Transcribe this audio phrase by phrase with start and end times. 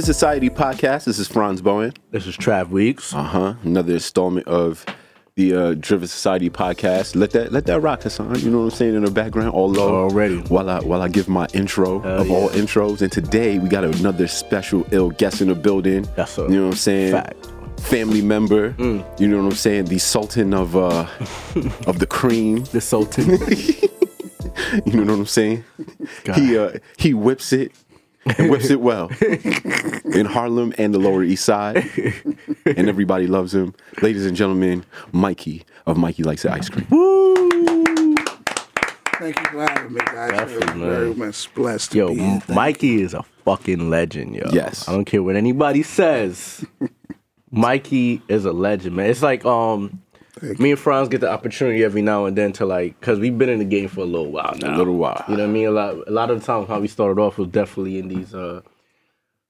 [0.00, 1.04] Society podcast.
[1.04, 1.92] This is Franz Bowen.
[2.10, 3.12] This is Trav Weeks.
[3.12, 3.54] Uh huh.
[3.62, 4.86] Another installment of
[5.34, 7.14] the uh, Driven Society podcast.
[7.14, 8.38] Let that let that rock, Hassan.
[8.38, 9.94] You know what I'm saying in the background, all low.
[10.04, 10.38] Already.
[10.42, 13.84] While I while I give my intro Hell of all intros, and today we got
[13.84, 16.08] another special ill guest in the building.
[16.16, 17.12] That's a you know what I'm saying.
[17.12, 17.48] fact.
[17.80, 18.74] Family member.
[18.78, 19.86] You know what I'm saying.
[19.86, 21.06] The Sultan of uh
[21.86, 22.64] of the cream.
[22.64, 23.38] The Sultan.
[24.84, 25.64] You know what I'm saying.
[26.24, 26.36] God.
[26.36, 27.72] He uh he whips it.
[28.24, 29.10] And whips it well
[30.14, 31.88] in Harlem and the Lower East Side,
[32.64, 33.74] and everybody loves him.
[34.00, 36.86] Ladies and gentlemen, Mikey of Mikey Likes It Ice Cream.
[36.90, 38.14] Woo!
[39.22, 40.30] Thank you for having me, guys.
[40.32, 40.88] Definitely, I'm man.
[40.88, 42.40] very much blessed to yo, be here.
[42.40, 44.48] Thank Mikey is a fucking legend, yo.
[44.52, 44.88] Yes.
[44.88, 46.64] I don't care what anybody says.
[47.52, 49.10] Mikey is a legend, man.
[49.10, 52.66] It's like um Thank me and Franz get the opportunity every now and then to
[52.66, 54.74] like cause we've been in the game for a little while now.
[54.74, 55.22] A little while.
[55.28, 55.66] You know what I mean?
[55.66, 58.34] A lot a lot of the time how we started off was definitely in these
[58.34, 58.62] uh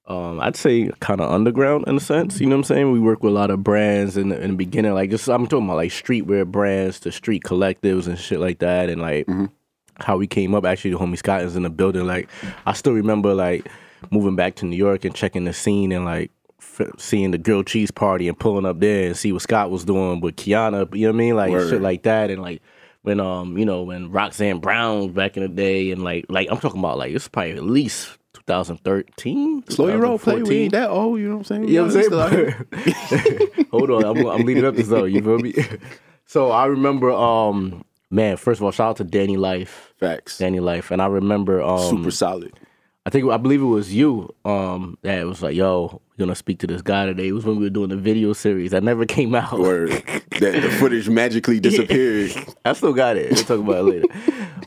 [0.07, 2.41] um, I'd say kind of underground in a sense.
[2.41, 2.91] You know what I'm saying?
[2.91, 5.47] We work with a lot of brands in the, in the beginning, like just I'm
[5.47, 9.29] talking about like streetwear brands to street collectives and shit like that, and like
[9.97, 10.65] how we came up.
[10.65, 12.05] Actually, the homie Scott is in the building.
[12.05, 12.29] Like
[12.67, 13.69] I still remember like
[14.11, 16.33] moving back to New York and checking the scene and like
[16.99, 20.21] seeing the grilled cheese party and pulling up there and see what Scott was doing
[20.21, 20.93] with Kiana.
[20.95, 21.37] You know what I mean?
[21.37, 21.71] Like Word.
[21.71, 22.63] shit like that, and like
[23.03, 26.59] when um you know when Roxanne Brown back in the day and like like I'm
[26.59, 29.65] talking about like this is probably at least 2013.
[29.69, 30.43] Slow your roll, play.
[30.43, 31.19] We ain't that old.
[31.21, 31.69] You know what I'm saying?
[31.69, 32.67] You know what I'm Still out here.
[33.09, 33.49] saying?
[33.71, 35.05] Hold on, I'm, I'm leading up to though.
[35.05, 35.55] You feel me?
[36.27, 38.37] so I remember, um, man.
[38.37, 40.39] First of all, shout out to Danny Life, Facts.
[40.39, 42.53] Danny Life, and I remember, um, Super solid.
[43.05, 46.61] I think I believe it was you, um, that was like, "Yo, we're gonna speak
[46.61, 49.07] to this guy today." It was when we were doing the video series that never
[49.07, 49.51] came out.
[49.51, 50.23] That
[50.63, 52.33] the footage magically disappeared.
[52.65, 53.33] I still got it.
[53.33, 54.07] We'll talk about it later.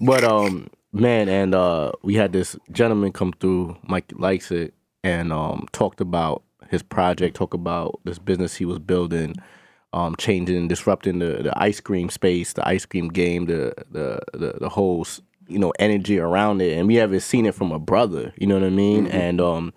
[0.02, 3.78] But um, man, and uh, we had this gentleman come through.
[3.84, 7.38] Mike likes it, and um, talked about his project.
[7.38, 9.36] Talk about this business he was building,
[9.94, 14.20] um, changing and disrupting the, the ice cream space, the ice cream game, the the
[14.34, 15.06] the, the whole
[15.48, 16.78] you know energy around it.
[16.78, 18.34] And we haven't seen it from a brother.
[18.38, 19.08] You know what I mean?
[19.08, 19.74] And um.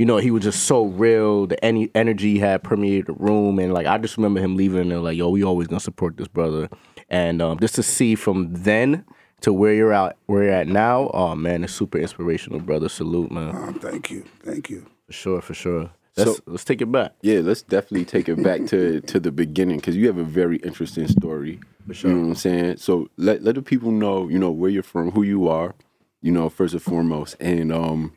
[0.00, 1.48] You know, he was just so real.
[1.48, 5.02] The any energy had permeated the room, and like I just remember him leaving and
[5.02, 6.68] like, "Yo, we always gonna support this brother."
[7.10, 9.04] And um, just to see from then
[9.40, 12.88] to where you're at, where you're at now, oh man, it's super inspirational, brother.
[12.88, 14.22] Salute, man, Um, thank you.
[14.44, 14.86] Thank you.
[15.08, 15.90] for sure, for sure.
[16.16, 17.14] Let's So- let's take it back.
[17.22, 20.58] Yeah, let's definitely take it back to to the beginning because you have a very
[20.58, 21.58] interesting story.
[21.88, 22.76] You know what I'm saying?
[22.78, 25.74] So let let the people know, you know, where you're from, who you are,
[26.20, 28.12] you know, first and foremost, and um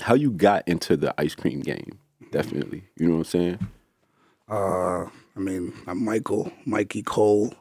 [0.00, 1.98] how you got into the ice cream game.
[2.30, 2.84] Definitely.
[2.96, 3.58] You know what I'm saying?
[4.48, 7.54] Uh, I mean, I'm Michael, Mikey Cole.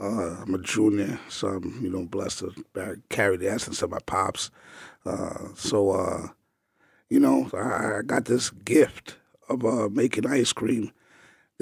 [0.00, 2.44] Uh, I'm a junior, so I'm, you know, blessed
[2.74, 4.50] to carry the essence of my pops.
[5.06, 6.28] Uh, so, uh,
[7.08, 9.16] you know, I, I got this gift
[9.48, 10.90] of uh, making ice cream.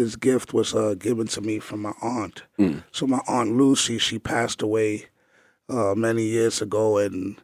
[0.00, 2.44] This gift was uh, given to me from my aunt.
[2.91, 5.09] So my aunt Lucy, she passed away
[5.69, 7.37] uh, many years ago, and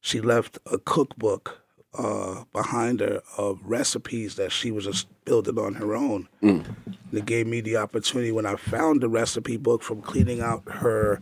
[0.00, 1.58] she left a cookbook
[1.94, 6.28] uh, behind her of recipes that she was just building on her own.
[7.12, 11.20] It gave me the opportunity when I found the recipe book from cleaning out her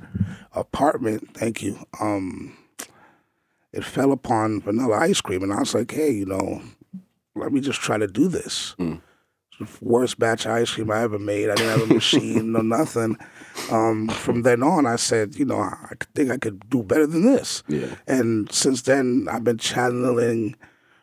[0.52, 1.32] apartment.
[1.32, 1.78] Thank you.
[2.02, 2.54] Um,
[3.72, 6.60] it fell upon vanilla ice cream, and I was like, hey, you know,
[7.34, 8.74] let me just try to do this.
[8.78, 9.00] The
[9.80, 11.48] Worst batch of ice cream I ever made.
[11.48, 13.16] I didn't have a machine or nothing.
[13.70, 17.24] Um, from then on, I said, you know, I think I could do better than
[17.24, 17.62] this.
[17.66, 17.94] Yeah.
[18.06, 20.56] And since then, I've been channeling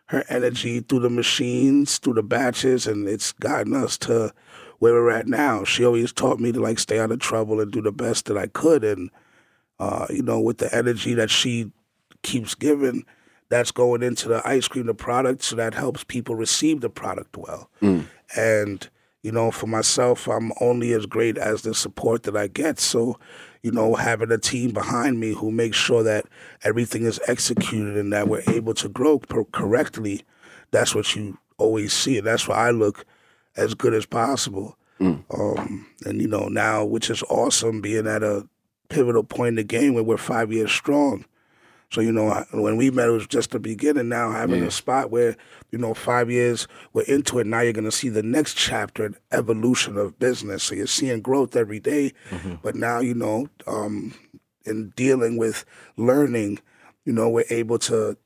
[0.08, 4.32] her energy through the machines, through the batches, and it's gotten us to
[4.78, 5.64] where we're at now.
[5.64, 8.38] She always taught me to like stay out of trouble and do the best that
[8.38, 8.84] I could.
[8.84, 9.10] And,
[9.80, 11.72] uh, you know, with the energy that she
[12.22, 13.06] keeps giving,
[13.50, 17.38] that's going into the ice cream, the product, so that helps people receive the product
[17.38, 17.70] well.
[18.36, 18.88] And,
[19.22, 22.80] you know, for myself, I'm only as great as the support that I get.
[22.80, 23.20] So,
[23.62, 26.26] you know, having a team behind me who makes sure that
[26.64, 30.24] everything is executed and that we're able to grow correctly,
[30.72, 32.18] that's what you always see.
[32.18, 33.06] And that's why I look
[33.56, 34.78] as good as possible.
[35.34, 38.48] Um, and, you know, now, which is awesome being at a
[38.90, 41.26] pivotal point in the game where we're five years strong.
[41.94, 44.10] So, you know, I- when we met, it was just the beginning.
[44.10, 44.68] Now, having Yeah.
[44.68, 45.36] a spot where,
[45.72, 49.06] you know, five years we're into it, now you're going to see the next chapter
[49.06, 50.64] and evolution of business.
[50.64, 52.14] So you're seeing growth every day.
[52.64, 54.16] But now, you know, um,
[54.66, 56.60] in dealing with learning,
[57.06, 58.18] you know, we're able to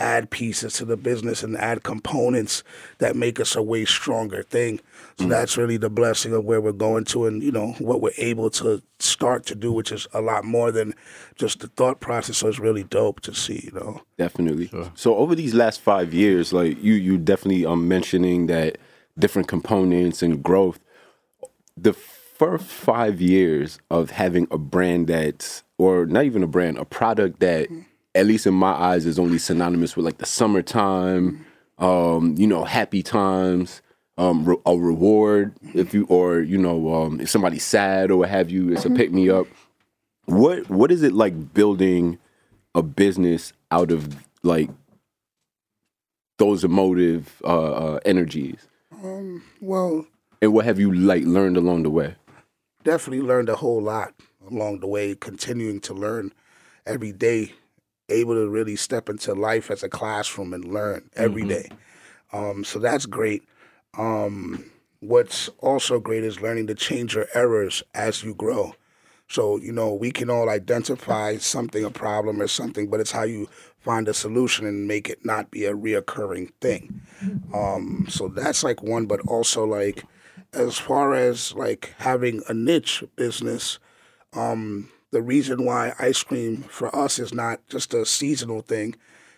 [0.00, 2.64] add pieces to the business and add components
[2.98, 4.80] that make us a way stronger thing.
[5.18, 5.28] So mm.
[5.28, 8.50] that's really the blessing of where we're going to and, you know, what we're able
[8.50, 10.94] to start to do, which is a lot more than
[11.36, 12.38] just the thought process.
[12.38, 14.02] So it's really dope to see, you know.
[14.18, 14.70] Definitely.
[14.94, 18.78] So over these last five years, like you, you definitely are mentioning that
[19.18, 20.80] different components and growth.
[21.76, 26.84] The first five years of having a brand that's, or not even a brand, a
[26.84, 27.84] product that, mm.
[28.16, 31.46] at least in my eyes, is only synonymous with like the summertime,
[31.78, 32.16] mm.
[32.16, 33.80] um, you know, happy times,
[34.16, 38.28] um, re- a reward if you, or you know, um, if somebody's sad or what
[38.28, 39.46] have you, it's a pick me up.
[40.26, 42.18] What what is it like building
[42.74, 44.70] a business out of like
[46.38, 48.66] those emotive uh, uh, energies?
[49.02, 50.06] um, Well,
[50.42, 52.14] And what have you like learned along the way?
[52.84, 54.12] definitely learned a whole lot
[54.46, 56.32] along the way, continuing to learn
[56.86, 57.54] every day,
[58.10, 61.70] able to really step into life as a classroom and learn every day.
[62.30, 63.42] Um, so that's great.
[63.96, 64.70] Um,
[65.00, 68.74] what's also great is learning to change your errors as you grow.
[69.28, 73.22] So, you know, we can all identify something, a problem or something, but it's how
[73.22, 73.48] you
[73.80, 77.00] find a solution and make it not be a reoccurring thing.
[77.54, 80.04] Um, so that's like one, but also like
[80.52, 83.78] as far as like having a niche business,
[84.34, 88.94] um, the reason why ice cream for us is not just a seasonal thing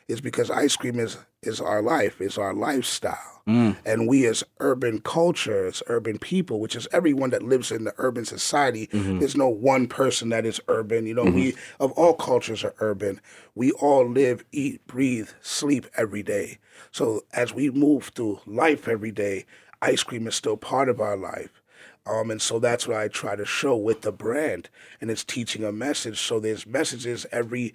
[0.08, 3.42] is because ice cream is is our life, is our lifestyle.
[3.46, 3.76] Mm.
[3.86, 8.24] And we as urban cultures, urban people, which is everyone that lives in the urban
[8.24, 9.20] society, mm-hmm.
[9.20, 11.06] there's no one person that is urban.
[11.06, 11.82] You know, we mm-hmm.
[11.82, 13.20] of all cultures are urban.
[13.54, 16.58] We all live, eat, breathe, sleep every day.
[16.90, 19.46] So as we move through life every day,
[19.80, 21.62] ice cream is still part of our life.
[22.06, 24.68] Um, and so that's what I try to show with the brand.
[25.00, 26.20] And it's teaching a message.
[26.20, 27.74] So there's messages every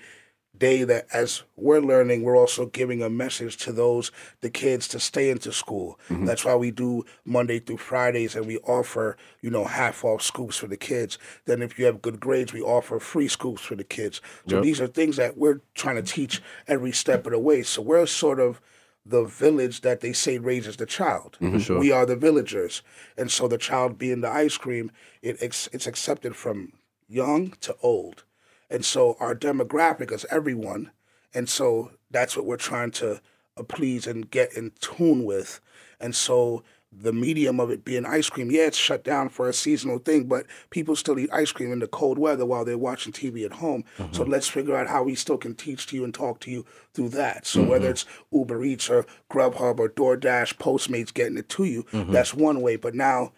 [0.58, 4.12] day that as we're learning, we're also giving a message to those,
[4.42, 6.00] the kids to stay into school.
[6.10, 6.26] Mm-hmm.
[6.26, 10.58] That's why we do Monday through Fridays and we offer, you know, half off scoops
[10.58, 11.18] for the kids.
[11.46, 14.22] Then if you have good grades, we offer free scoops for the kids.
[14.48, 14.64] So Yep.
[14.64, 17.64] these are things that we're trying to teach every step of the way.
[17.64, 18.62] So we're sort of
[19.04, 21.38] the village that they say raises the child.
[21.42, 21.58] Mm-hmm.
[21.58, 21.80] sure.
[21.80, 22.84] We are the villagers,
[23.18, 24.92] and so the child being the ice cream,
[25.24, 26.74] it, it's it's accepted from
[27.10, 28.26] young to old,
[28.72, 30.92] and so our demographic is everyone,
[31.34, 33.22] and so that's what we're trying to
[33.58, 35.60] uh, please and get in tune with,
[36.00, 39.54] and so the medium of it being ice cream, yeah, it's shut down for a
[39.54, 43.14] seasonal thing, but people still eat ice cream in the cold weather while they're watching
[43.14, 43.86] TV at home.
[43.98, 44.32] So mm-hmm.
[44.32, 47.10] let's figure out how we still can teach to you and talk to you through
[47.10, 47.48] that.
[47.48, 47.92] So whether mm-hmm.
[47.92, 52.12] it's Uber Eats or Grubhub or DoorDash, Postmates getting it to you, mm-hmm.
[52.12, 52.76] that's one way.
[52.76, 53.32] But now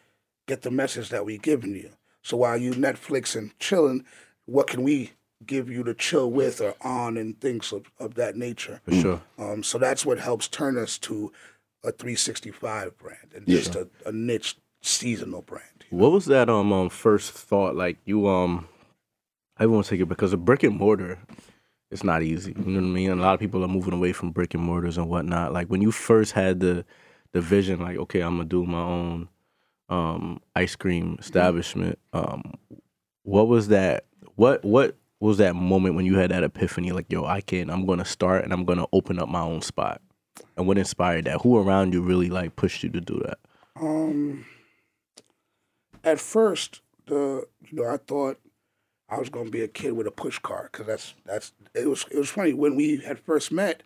[0.47, 1.91] get the message that we've given you.
[2.24, 4.03] So while you Netflix and chilling,
[4.45, 5.12] what can we
[5.45, 8.81] give you to chill with or on and things of, of that nature?
[8.86, 9.22] For sure.
[9.38, 11.31] Um, so that's what helps turn us to
[11.84, 15.86] a 365 brand and just a, a niche seasonal brand.
[15.90, 18.68] What was that um, um first thought like you um
[19.57, 21.19] I won't take it because a brick and mortar
[21.94, 22.54] it's not easy.
[22.57, 23.12] You know what I mean?
[23.12, 25.54] A lot of people are moving away from brick and mortars and whatnot.
[25.54, 26.84] Like when you first had the
[27.34, 29.30] the vision, like, okay, I'm gonna do my own
[29.90, 32.56] um ice cream establishment, um,
[33.22, 37.25] what was that what what was that moment when you had that epiphany, like, yo,
[37.25, 40.01] I can I'm gonna start and I'm gonna open up my own spot?
[40.57, 41.42] And what inspired that?
[41.42, 43.39] Who around you really like pushed you to do that?
[43.80, 44.45] Um,
[46.03, 48.37] at first, the you know I thought
[49.09, 52.06] I was gonna be a kid with a push cart because that's that's it was
[52.11, 53.83] it was funny when we had first met.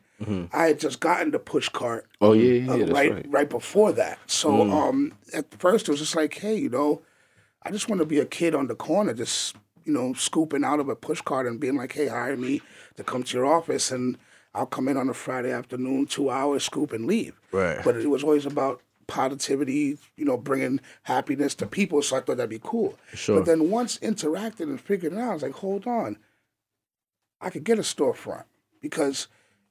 [0.52, 3.48] I had just gotten the push cart Oh yeah, yeah, uh, that's right, right.
[3.50, 4.18] before that.
[4.26, 7.04] So um, at first it was just like, hey, you know,
[7.62, 9.56] I just want to be a kid on the corner, just
[9.88, 12.62] you know, scooping out of a push cart and being like, hey, hire me
[12.98, 14.18] to come to your office and
[14.54, 17.40] I'll come in on a Friday afternoon, two hours, scoop and leave.
[17.54, 17.80] Right.
[17.84, 22.02] But it was always about positivity, you know, bringing happiness to people.
[22.02, 23.00] So I thought that'd be cool.
[23.14, 23.38] Sure.
[23.38, 26.18] But then once interacted and figured it out, I was like, hold on,
[27.40, 28.44] I could get a storefront
[28.82, 29.28] because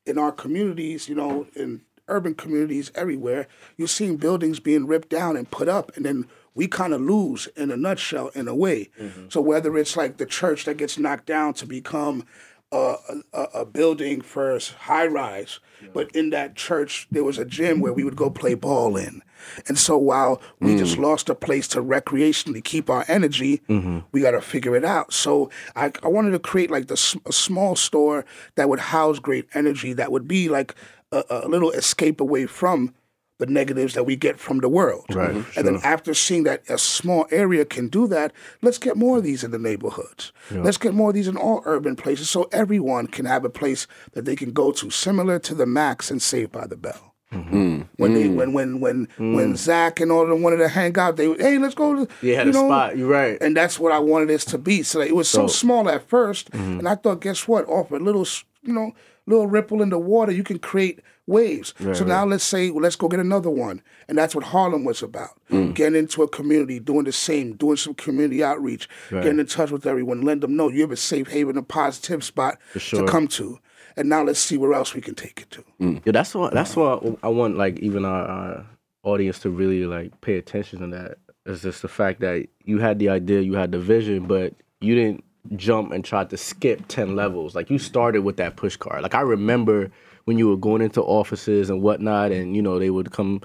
[0.07, 5.37] in our communities, you know, in urban communities everywhere, you're seeing buildings being ripped down
[5.37, 6.27] and put up, and then
[6.57, 8.89] we kind of lose in a nutshell in a way.
[8.99, 9.27] Mm-hmm.
[9.29, 12.25] So whether it's like the church that gets knocked down to become
[12.73, 12.97] a,
[13.33, 15.61] a, a building for high rise,
[15.93, 19.23] but in that church there was a gym where we would go play ball in.
[19.69, 21.03] And so while we just mm.
[21.03, 24.01] lost a place to recreationally keep our energy, mm-hmm.
[24.11, 25.13] we got to figure it out.
[25.13, 29.47] So I, I wanted to create like the, a small store that would house great
[29.53, 30.75] energy, that would be like
[31.13, 32.95] a, a little escape away from
[33.39, 35.05] the negatives that we get from the world.
[35.15, 35.59] Right, mm-hmm.
[35.59, 39.25] And then after seeing that a small area can do that, let's get more of
[39.25, 40.33] these in the neighborhoods.
[40.51, 43.87] Let's get more of these in all urban places so everyone can have a place
[44.13, 47.15] that they can go to, similar to the Max and Saved by the Bell.
[47.33, 47.57] Mm-hmm.
[47.57, 47.89] Mm.
[47.97, 48.37] When they mm.
[48.37, 49.35] when when when mm.
[49.35, 51.95] when Zach and all of them wanted to hang out, they hey let's go.
[52.07, 52.97] To, Yeah, had you a know, spot.
[52.97, 53.37] You're right.
[53.41, 54.85] and that's what I wanted this to be.
[54.85, 56.79] So like, it was so, So- small at 1st mm-hmm.
[56.79, 57.69] and I thought, guess what?
[57.69, 58.27] Off a little,
[58.63, 58.93] you know,
[59.27, 61.75] little ripple in the water, you can create waves.
[61.93, 65.03] so now let's say, well, let's go get another one, and that's what Harlem was
[65.03, 65.41] about.
[65.51, 65.75] Mm.
[65.75, 69.87] Getting into a community, doing the same, doing some community outreach, getting in touch with
[69.87, 73.05] everyone, let them know you have a safe haven, a positive spot sure.
[73.05, 73.59] to come to.
[73.97, 75.65] And now let's see where else we can take it to.
[75.81, 76.03] Mm.
[76.05, 78.67] Yeah, that's what that's what I want like even our, our
[79.05, 81.19] audience to really like pay attention to that.
[81.47, 84.95] It's just the fact that you had the idea, you had the vision, but you
[84.95, 87.55] didn't jump and try to skip ten levels.
[87.55, 89.03] Like you started with that push card.
[89.03, 89.91] Like I remember
[90.27, 93.41] when you were going into offices and whatnot, and you know they would come.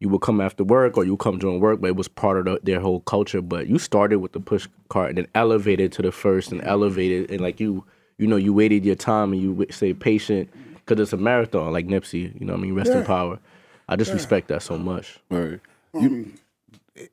[0.00, 2.36] You would come after work, or you would come during work, but it was part
[2.36, 3.40] of the, their whole culture.
[3.40, 7.30] But you started with the push cart and then elevated to the first, and elevated,
[7.30, 7.84] and like you,
[8.18, 11.72] you know, you waited your time and you w- stay patient because it's a marathon,
[11.72, 12.34] like Nipsey.
[12.40, 13.38] You know, what I mean, rest in power.
[13.88, 15.20] I just respect that so much.
[15.30, 15.60] Right.
[15.94, 16.34] Um,
[16.96, 17.12] it-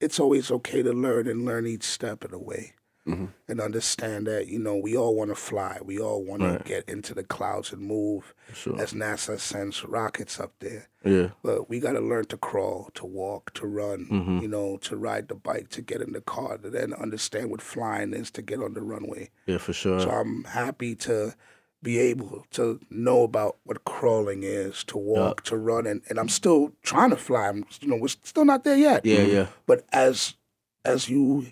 [0.00, 2.74] it's always okay to learn and learn each step of the way
[3.06, 6.58] and understand that you know we all want to fly we all want Right.
[6.58, 8.80] to get into the clouds and move Sure.
[8.80, 11.28] as nasa sends rockets up there Yeah.
[11.42, 14.38] but we got to learn to crawl to walk to run Mm-hmm.
[14.38, 17.60] you know to ride the bike to get in the car to then understand what
[17.60, 20.00] flying is to get on the runway Yeah, for sure.
[20.00, 21.34] so I'm happy to
[21.82, 26.30] be able to know about what crawling is, to walk, to run, and, and I'm
[26.30, 27.46] still trying to fly.
[27.48, 29.04] I'm, you know, we're still not there yet.
[29.04, 29.46] Yeah, yeah.
[29.66, 30.34] But as
[30.86, 31.48] as you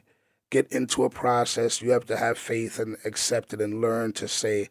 [0.52, 4.28] get into a process, you have to have faith and accept it and learn to
[4.28, 4.68] say,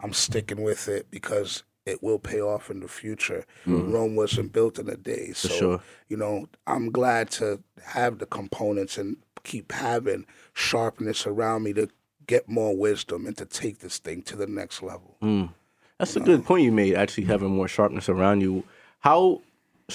[0.00, 3.46] I'm sticking with it because it will pay off in the future.
[3.64, 3.92] Mm-hmm.
[3.92, 5.30] Rome wasn't built in a day.
[5.32, 5.80] So, sure.
[6.08, 11.88] you know, I'm glad to have the components and keep having sharpness around me to
[12.26, 15.16] get more wisdom and to take this thing to the next level.
[15.22, 15.50] Mm.
[15.98, 16.96] That's a good point you made.
[16.96, 18.64] Actually, having more sharpness around you.
[18.98, 19.40] How?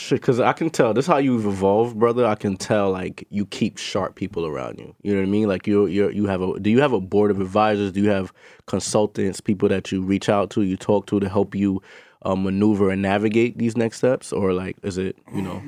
[0.10, 2.26] Because I can tell this is how you've evolved, brother.
[2.26, 4.96] I can tell like you keep sharp people around you.
[5.02, 5.48] You know what I mean?
[5.48, 6.60] Like you, you, you have a.
[6.60, 7.92] Do you have a board of advisors?
[7.92, 8.34] Do you have
[8.66, 11.82] consultants, people that you reach out to, you talk to to help you
[12.24, 15.62] uh, maneuver and navigate these next steps, or like is it you know?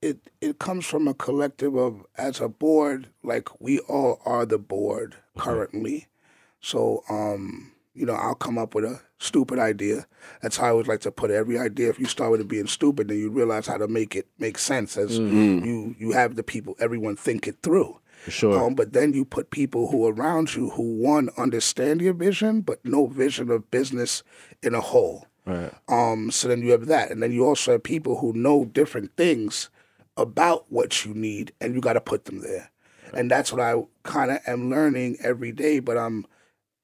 [0.00, 4.58] it it comes from a collective of as a board like we all are the
[4.58, 6.06] board currently
[6.60, 10.06] so um you know i'll come up with a stupid idea
[10.42, 12.48] that's how i always like to put it every idea if you start with it
[12.48, 16.36] being stupid then you realize how to make it make sense as you you have
[16.36, 18.58] the people everyone think it through For sure.
[18.64, 22.60] um, but then you put people who are around you who one understand your vision
[22.60, 24.22] but no vision of business
[24.62, 25.72] in a whole Right.
[25.88, 29.16] um, so then you have that, and then you also have people who know different
[29.16, 29.70] things
[30.18, 32.70] about what you need, and you got to put them there.
[33.14, 35.78] And that's what I kind of am learning every day.
[35.80, 36.26] But I'm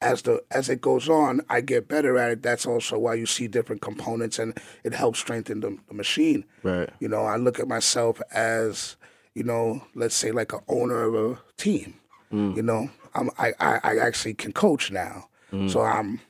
[0.01, 2.43] as the as it goes on, I get better at it.
[2.43, 6.45] That's also why you see different components, and it helps strengthen the, the machine.
[6.63, 6.91] Right.
[7.01, 8.97] You know, I look at myself as
[9.35, 11.95] you know, let's say like an owner of a team.
[12.33, 12.57] Mm.
[12.57, 15.71] You know, I'm I, I, I actually can coach now, mm.
[15.71, 16.21] so I'm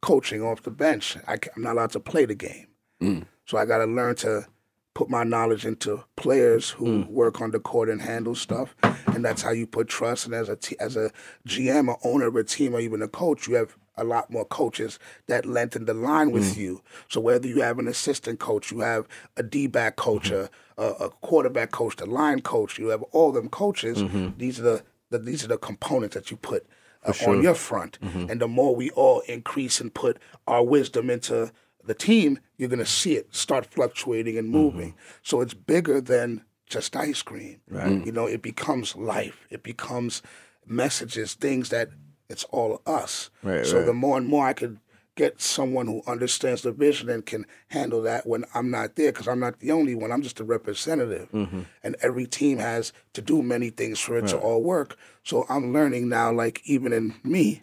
[0.00, 1.16] coaching off the bench.
[1.26, 2.66] I am not allowed to play the game,
[3.00, 3.26] mm.
[3.46, 4.46] so I got to learn to
[4.94, 7.12] put my knowledge into players who hmm.
[7.12, 8.74] work on the court and handle stuff,
[9.06, 10.26] and that's how you put trust.
[10.26, 11.10] And as a t- as a
[11.46, 14.44] GM or owner of a team or even a coach, you have a lot more
[14.44, 16.60] coaches that lengthen the line with hmm.
[16.60, 16.82] you.
[17.08, 19.06] So whether you have an assistant coach, you have
[19.36, 23.32] a D back coach, a, a, a quarterback coach, the line coach, you have all
[23.32, 23.98] them coaches.
[23.98, 24.38] Mm-hmm.
[24.38, 26.66] These are the, the these are the components that you put
[27.04, 27.98] uh, on your front.
[28.00, 28.30] Mm-hmm.
[28.30, 31.52] And the more we all increase and put our wisdom into
[31.90, 34.94] the team, you're going to see it start fluctuating and moving.
[35.22, 37.60] So it's bigger than just ice cream.
[37.68, 38.04] Right.
[38.06, 39.46] You know, it becomes life.
[39.50, 40.22] It becomes
[40.66, 41.88] messages, things that
[42.28, 43.30] it's all us.
[43.42, 43.86] Right, so right.
[43.86, 44.78] the more and more I could
[45.16, 49.26] get someone who understands the vision and can handle that when I'm not there, because
[49.26, 50.12] I'm not the only one.
[50.12, 51.62] I'm just a representative, Mm-hmm.
[51.82, 54.96] and every team has to do many things for it to all work.
[55.24, 57.62] So I'm learning now, like even in me,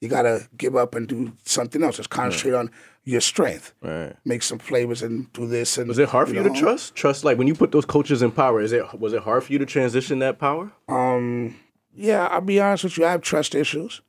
[0.00, 1.96] you gotta give up and do something else.
[1.96, 2.70] Just concentrate on
[3.08, 3.72] your strength.
[3.80, 4.14] Right.
[4.26, 5.78] Make some flavors and do this.
[5.78, 6.94] And Was it hard for you to trust?
[6.94, 8.60] Trust like when you put those coaches in power.
[8.60, 10.70] Is it was it hard for you to transition that power?
[10.88, 11.56] Um,
[11.94, 13.06] yeah, I'll be honest with you.
[13.06, 14.02] I have trust issues.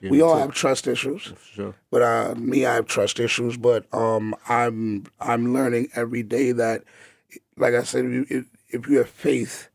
[0.00, 1.34] we all have trust issues.
[1.52, 1.74] Sure.
[1.90, 3.58] But uh, me, I have trust issues.
[3.58, 6.82] But um, I'm I'm learning every day that,
[7.58, 9.68] like I said, if you, if, if you have faith,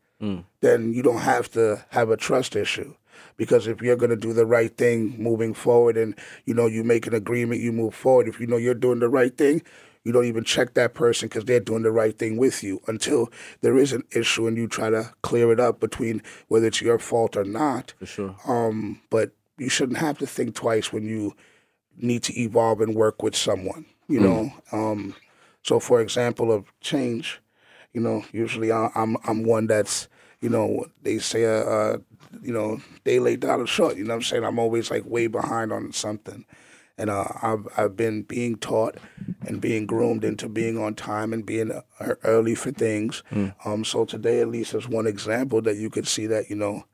[0.60, 2.94] then you don't have to have a trust issue.
[3.36, 6.84] Because if you're going to do the right thing moving forward, and you know you
[6.84, 8.28] make an agreement, you move forward.
[8.28, 9.62] If you know you're doing the right thing,
[10.04, 13.30] you don't even check that person because they're doing the right thing with you until
[13.60, 16.98] there is an issue and you try to clear it up between whether it's your
[16.98, 17.94] fault or not.
[17.98, 18.36] For sure.
[18.46, 21.34] Um, but you shouldn't have to think twice when you
[21.96, 23.86] need to evolve and work with someone.
[24.08, 25.14] You know, um,
[25.62, 27.40] so for example of change,
[27.94, 30.08] you know, usually I, I'm I'm one that's
[30.42, 31.96] you know they say uh, uh
[32.42, 33.96] you know day late dollar short.
[33.96, 34.44] You know what I'm saying?
[34.44, 36.44] I'm always like way behind on something.
[36.98, 38.96] And uh, I've I've been being taught
[39.46, 43.22] and being groomed into being on time and being uh, early for things.
[43.64, 46.84] Um, so today, at least, is one example that you could see that you know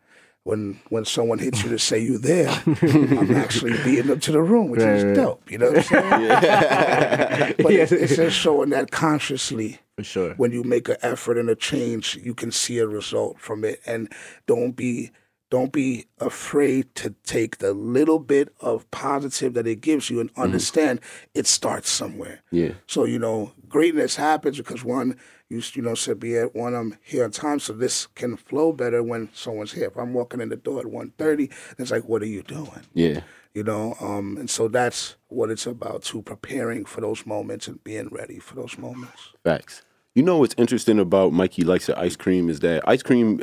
[0.49, 4.41] when when someone hits you to say you there, I'm actually beating them to the
[4.41, 5.51] room, which is dope.
[5.51, 7.55] You know what I'm saying?
[7.59, 9.79] but it's, it's just showing that consciously.
[9.97, 10.35] For sure.
[10.37, 13.83] When you make an effort and a change, you can see a result from it,
[13.85, 14.11] and
[14.47, 15.11] don't be
[15.51, 20.31] don't be afraid to take the little bit of positive that it gives you and
[20.33, 20.43] mm-hmm.
[20.43, 21.01] understand
[21.35, 22.41] it starts somewhere.
[22.51, 22.73] Yeah.
[22.87, 26.75] So you know, greatness happens because one, you you know, said be at one.
[26.75, 29.87] I'm here on time, so this can flow better when someone's here.
[29.87, 32.87] If I'm walking in the door at 1.30, it's like, what are you doing?
[32.93, 33.21] Yeah.
[33.55, 37.83] You know, um, and so that's what it's about to preparing for those moments and
[37.83, 39.33] being ready for those moments.
[39.43, 39.83] Facts.
[40.15, 43.43] You know what's interesting about Mikey likes the ice cream is that ice cream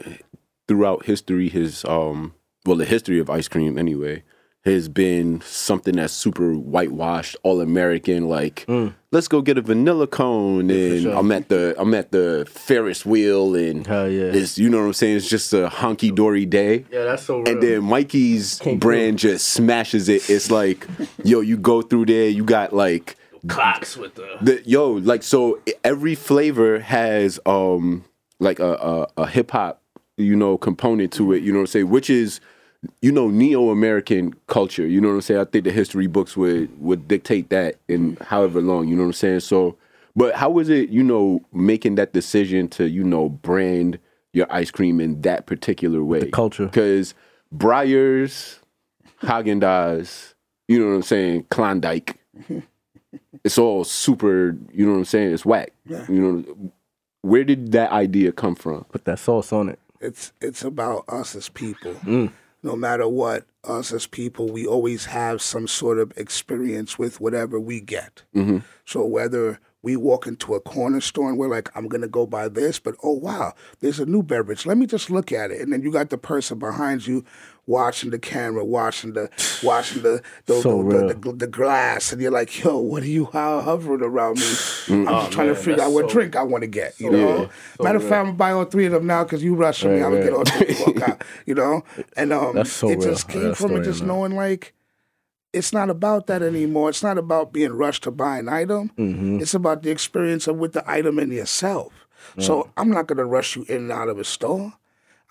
[0.67, 2.33] throughout history has um
[2.65, 4.23] well the history of ice cream anyway
[4.65, 8.27] has been something that's super whitewashed, all American.
[8.27, 8.65] Like,
[9.15, 11.15] let's go get a vanilla cone, and sure.
[11.15, 14.23] I'm at the I'm at the Ferris wheel, and Hell yeah.
[14.25, 15.15] it's you know what I'm saying.
[15.15, 16.85] It's just a honky dory day.
[16.91, 17.47] Yeah, that's so real.
[17.47, 20.29] And then Mikey's Came brand just smashes it.
[20.29, 20.85] It's like,
[21.23, 23.15] yo, you go through there, you got like
[23.47, 28.03] clocks with the the yo, like so every flavor has um
[28.39, 29.81] like a a, a hip hop,
[30.17, 32.41] you know, component to it, you know what I'm saying, which is
[33.01, 34.87] you know, neo American culture.
[34.87, 35.39] You know what I'm saying?
[35.39, 39.07] I think the history books would would dictate that in however long, you know what
[39.07, 39.39] I'm saying?
[39.41, 39.77] So
[40.15, 43.99] but how was it, you know, making that decision to, you know, brand
[44.31, 46.29] your ice cream in that particular way?
[46.29, 46.65] culture.
[46.65, 47.13] Because
[47.55, 48.59] Breyers,
[49.21, 50.33] Haagen Dazs,
[50.67, 52.17] you know what I'm saying, Klondike,
[53.43, 55.73] it's all super, you know what I'm saying, it's whack.
[55.87, 56.71] You know,
[57.21, 58.85] where did that idea come from?
[58.85, 59.79] put that sauce on it.
[60.01, 61.93] It's it's about us as people.
[61.93, 62.31] Mm.
[62.65, 67.59] No matter what, us as people, we always have some sort of experience with whatever
[67.59, 68.23] we get.
[68.35, 68.57] Mm-hmm.
[68.85, 72.47] So whether we walk into a corner store and we're like, I'm gonna go buy
[72.47, 74.65] this, but oh wow, there's a new beverage.
[74.65, 75.61] Let me just look at it.
[75.61, 77.23] And then you got the person behind you
[77.67, 79.29] watching the camera, watching the
[79.63, 81.07] watching the the, So the, real.
[81.07, 84.43] the, the, the glass, and you're like, yo, what are you hovering around me?
[84.45, 85.07] Mm.
[85.07, 86.99] I'm just trying to figure out what so- drink I want to get.
[86.99, 87.49] You know, real.
[87.77, 89.91] So matter of fact, I'm gonna buy all three of them now because you rushing
[89.95, 90.03] me.
[90.03, 91.23] I'm gonna get all three and walk out.
[91.45, 91.83] You know,
[92.17, 93.09] and um, so it real.
[93.09, 94.73] just I came got from it, just on knowing like
[95.53, 96.89] it's not about that anymore.
[96.89, 98.91] It's not about being rushed to buy an item.
[98.97, 99.39] Mm-hmm.
[99.39, 101.93] It's about the experience of with the item in yourself.
[102.39, 104.73] So I'm not gonna rush you in and out of a store.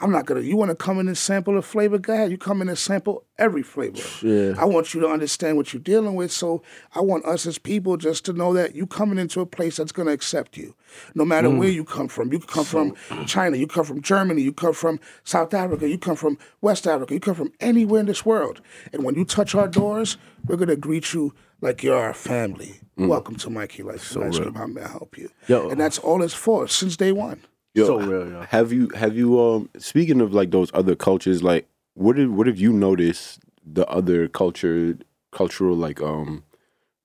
[0.00, 0.40] I'm not gonna.
[0.40, 2.00] You want to come in and sample a flavor?
[2.08, 2.30] Ahead.
[2.30, 4.00] You come in and sample every flavor.
[4.26, 4.54] Yeah.
[4.58, 6.32] I want you to understand what you're dealing with.
[6.32, 6.62] So
[6.94, 9.92] I want us as people just to know that you coming into a place that's
[9.92, 10.74] gonna accept you,
[11.14, 11.58] no matter Mm.
[11.58, 12.32] where you come from.
[12.32, 12.94] You come from
[13.26, 13.56] China.
[13.56, 14.42] You come from Germany.
[14.42, 15.88] You come from South Africa.
[15.88, 17.14] You come from West Africa.
[17.14, 18.60] You come from anywhere in this world.
[18.92, 22.80] And when you touch our doors, we're gonna greet you like you're our family.
[22.96, 24.02] Welcome to Mikey Life.
[24.04, 24.54] So Ice Cream.
[24.54, 25.30] How may I help you?
[25.46, 25.68] Yo.
[25.70, 27.40] And that's all it's for since day one.
[27.74, 28.42] Yo, So real, yo.
[28.42, 32.46] Have you have you um speaking of like those other cultures, like what did what
[32.46, 34.96] have you noticed the other culture
[35.32, 36.44] cultural like um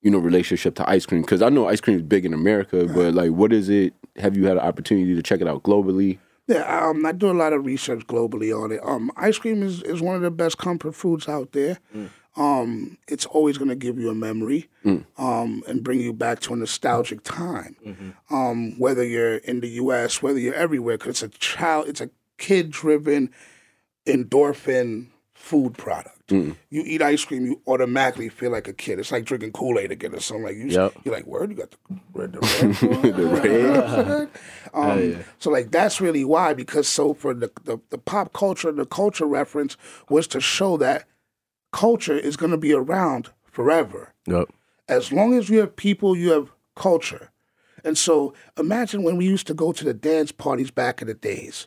[0.02, 1.22] you know relationship to ice cream?
[1.22, 3.94] Because I know ice cream is big in America, but like what is it?
[4.16, 6.18] Have you had an opportunity to check it out globally?
[6.46, 8.80] Yeah, um, I do a lot of research globally on it.
[8.82, 11.78] Um, ice cream is, is one of the best comfort foods out there.
[12.36, 14.68] Um, it's always going to give you a memory
[15.18, 18.14] um, and bring you back to a nostalgic time.
[18.30, 22.10] Um, whether you're in the U.S., whether you're everywhere, because it's a child, it's a
[22.38, 23.30] kid-driven
[24.06, 26.16] endorphin food product.
[26.30, 29.00] You eat ice cream, you automatically feel like a kid.
[29.00, 30.44] It's like drinking Kool Aid again or something.
[30.44, 30.92] Like you, Yep.
[31.04, 31.76] you're like, word, you got the
[32.14, 32.38] red, the
[33.02, 34.28] red, the red.
[34.72, 38.86] Um, So like that's really why because so for the, the the pop culture, the
[38.86, 39.76] culture reference
[40.08, 41.06] was to show that
[41.72, 44.12] culture is going to be around forever.
[44.26, 44.48] Yep.
[44.88, 47.30] As long as you have people, you have culture.
[47.84, 51.14] And so imagine when we used to go to the dance parties back in the
[51.14, 51.66] days,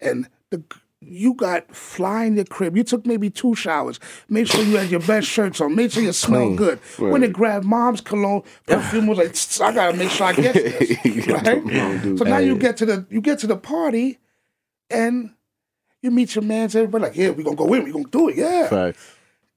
[0.00, 0.62] and the
[1.00, 2.76] you got fly in your crib.
[2.76, 4.00] You took maybe two showers.
[4.28, 5.74] Make sure you had your best shirts on.
[5.76, 6.78] Make sure you smell good.
[6.98, 9.36] When they grabbed mom's cologne, perfume was like,
[9.68, 11.26] I gotta make sure I get this.
[11.28, 12.18] right?
[12.18, 14.18] So now you get to the you get to the party,
[14.90, 15.30] and
[16.02, 16.74] you meet your mans.
[16.74, 17.84] Everybody like, yeah, we gonna go in.
[17.84, 18.36] We gonna do it.
[18.36, 18.92] Yeah.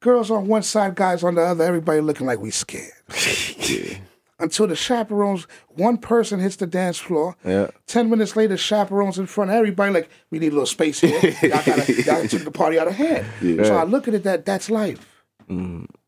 [0.02, 1.64] Girls on one side, guys on the other.
[1.64, 2.92] Everybody looking like we scared.
[4.40, 7.36] Until the chaperones, one person hits the dance floor.
[7.46, 7.68] Yeah.
[7.86, 11.20] Ten minutes later, chaperones in front of everybody, like, we need a little space here.
[11.44, 13.28] y'all, gotta, y'all took the party out of hand.
[13.64, 15.24] So I look at it that that's life.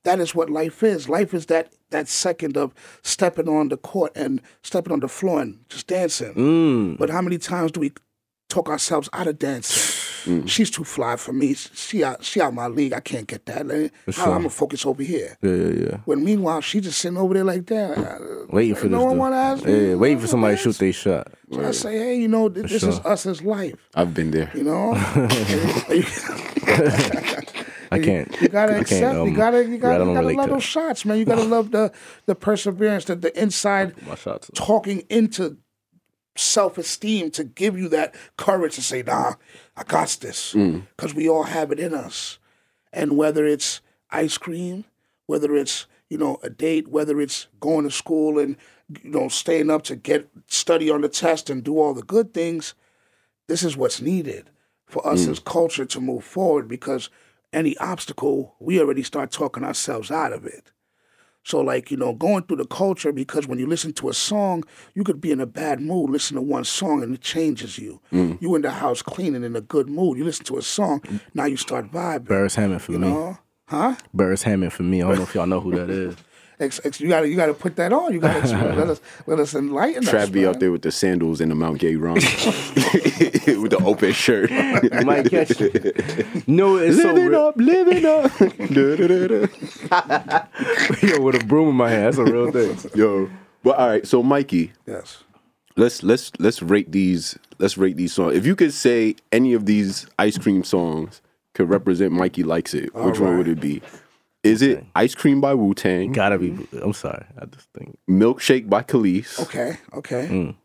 [0.03, 1.08] that is what life is.
[1.08, 5.41] Life is that that second of stepping on the court and stepping on the floor
[5.41, 6.34] and just dancing.
[6.34, 6.97] Mm.
[6.97, 7.91] But how many times do we
[8.53, 9.99] talk ourselves out of dancing?
[10.23, 10.47] Mm.
[10.47, 11.53] She's too fly for me.
[11.53, 12.93] She out, she out my league.
[12.93, 13.69] I can't get that.
[13.69, 14.23] I, sure.
[14.25, 15.37] I'm gonna focus over here.
[15.41, 15.97] Yeah, yeah, yeah.
[16.05, 19.05] When meanwhile she just sitting over there like that, uh, Waiting for no this.
[19.07, 21.27] one wanna ask yeah, yeah, waiting for "Wanna somebody to shoot their shot.
[21.51, 23.75] So I say, hey, you know, th- this is us as life.
[23.95, 24.49] I've been there.
[24.55, 24.93] You know,
[27.91, 28.41] I can't.
[28.41, 29.01] You gotta accept.
[29.01, 29.65] can't, um, you gotta.
[29.65, 30.03] You gotta.
[30.05, 31.17] You gotta love to those shots, man.
[31.19, 31.91] You gotta love the
[32.25, 34.49] the perseverance, the the inside my shots.
[34.55, 35.57] talking into
[36.36, 39.34] self esteem to give you that courage to say, "Nah,
[39.76, 40.84] I got this," mm.
[40.96, 42.39] because we all have it in us.
[42.91, 44.86] And whether it's ice cream,
[45.26, 48.58] whether it's you know a date, whether it's going to school and
[49.04, 52.34] you know staying up to get study on the test and do all the good
[52.34, 52.74] things,
[53.48, 54.50] this is what's needed
[54.88, 55.32] for us mm.
[55.32, 56.67] as culture to move forward.
[56.67, 57.10] Because
[57.52, 60.72] any obstacle, we already start talking ourselves out of it.
[61.43, 64.63] So, like, you know, going through the culture, because when you listen to a song,
[64.95, 67.99] you could be in a bad mood, listen to one song, and it changes you.
[68.13, 68.41] Mm.
[68.41, 70.17] You in the house cleaning in a good mood.
[70.17, 71.19] You listen to a song, mm.
[71.34, 72.27] now you start vibing.
[72.27, 73.10] Beres Hammond for you me.
[73.10, 73.38] know?
[73.65, 73.95] Huh?
[74.15, 75.01] Beres Hammond for me.
[75.01, 76.15] I don't know if y'all know who that is.
[76.59, 78.13] Ex- ex- you gotta you gotta put that on.
[78.13, 80.13] You gotta let us let us enlighten us.
[80.13, 80.49] Trav be man.
[80.49, 84.49] out there with the sandals and the Mount Gay rum with the open shirt.
[84.51, 86.47] You might catch it.
[86.47, 87.41] No, it's so living real.
[87.47, 88.31] up, living up.
[91.01, 92.05] Yo, with a broom in my hand.
[92.13, 92.77] That's a real thing.
[92.95, 93.29] Yo,
[93.63, 94.05] but all right.
[94.07, 95.23] So Mikey, Yes.
[95.75, 97.37] let's let's let's rate these.
[97.59, 98.35] Let's rate these songs.
[98.35, 101.21] If you could say any of these ice cream songs
[101.53, 103.81] could represent Mikey likes it, which one would it be?
[104.43, 106.56] Is it Ice Cream by Wu Tang, Gotta be.
[106.82, 107.25] I'm sorry.
[107.39, 107.97] I just think.
[108.10, 109.77] Milkshake by Kelis, Okay.
[109.93, 110.27] Okay.
[110.29, 110.56] Mm.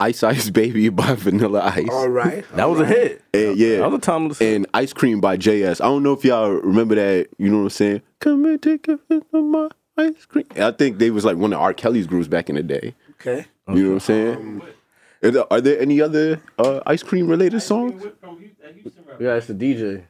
[0.00, 2.44] Ice Ice Baby by Vanilla Ice, All right.
[2.56, 3.22] That was a hit.
[3.32, 4.56] and, yeah, That was a timeless hit.
[4.56, 5.80] and Ice Cream by JS.
[5.80, 7.28] I don't know if y'all remember that.
[7.38, 8.02] You know what I'm saying?
[8.18, 10.46] Come and take a hit of my ice cream.
[10.56, 11.72] I think they was like one of R.
[11.72, 12.94] Kelly's groups back in the day.
[13.20, 13.46] Okay.
[13.68, 14.62] You know what I'm saying?
[15.22, 18.04] Are there, are there any other uh, ice cream related songs?
[19.20, 20.02] Yeah, it's the DJ.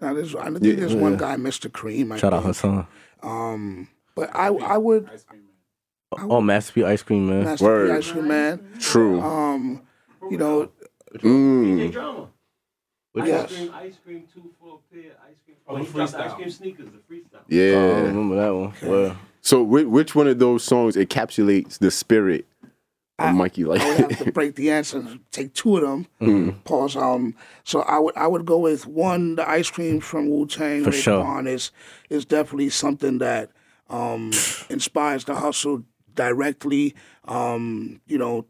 [0.00, 1.70] Now there's I think there's one guy, Mr.
[1.72, 2.12] Cream.
[2.12, 2.56] I Shout out think.
[2.56, 2.86] Hassan.
[3.22, 5.08] Um, but I I would
[6.18, 7.44] Oh, Master P Ice Cream Man.
[7.44, 7.90] Master Word.
[7.90, 8.68] P Ice Cream Man.
[8.80, 9.20] True.
[9.20, 9.82] Um,
[10.30, 10.70] you know,
[11.18, 11.92] Mm.
[11.92, 12.28] drama.
[13.12, 13.50] Which Yes.
[13.50, 15.56] Ice cream, ice cream, two for a pair, ice cream.
[15.68, 17.34] Oh, he dropped ice cream sneakers, the freestyle.
[17.34, 18.02] I don't Yeah.
[18.06, 18.72] remember that one.
[18.82, 22.46] Well, So which, which one of those songs encapsulates the spirit
[23.28, 23.64] of Mikey?
[23.64, 26.06] Like, I would have to break the answer and take two of them.
[26.20, 26.58] Mm-hmm.
[26.60, 26.96] Pause.
[26.96, 29.36] Um, so I would I would go with one.
[29.36, 31.46] The ice cream from Wu Tang For sure.
[31.46, 31.70] is
[32.08, 33.50] is definitely something that
[33.88, 34.30] um,
[34.70, 36.94] inspires the hustle directly.
[37.26, 38.46] Um, you know,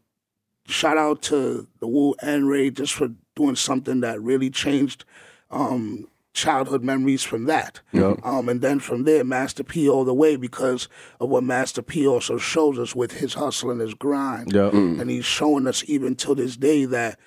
[0.67, 5.05] shout out to the Wu and Ray just for doing something that really changed
[5.49, 7.81] um, childhood memories from that.
[8.23, 10.87] Um, and then from there, Master P all the way because
[11.19, 14.53] of what Master P also shows us with his hustle and his grind.
[14.53, 14.69] yeah.
[15.01, 17.19] And he's showing us even till this day that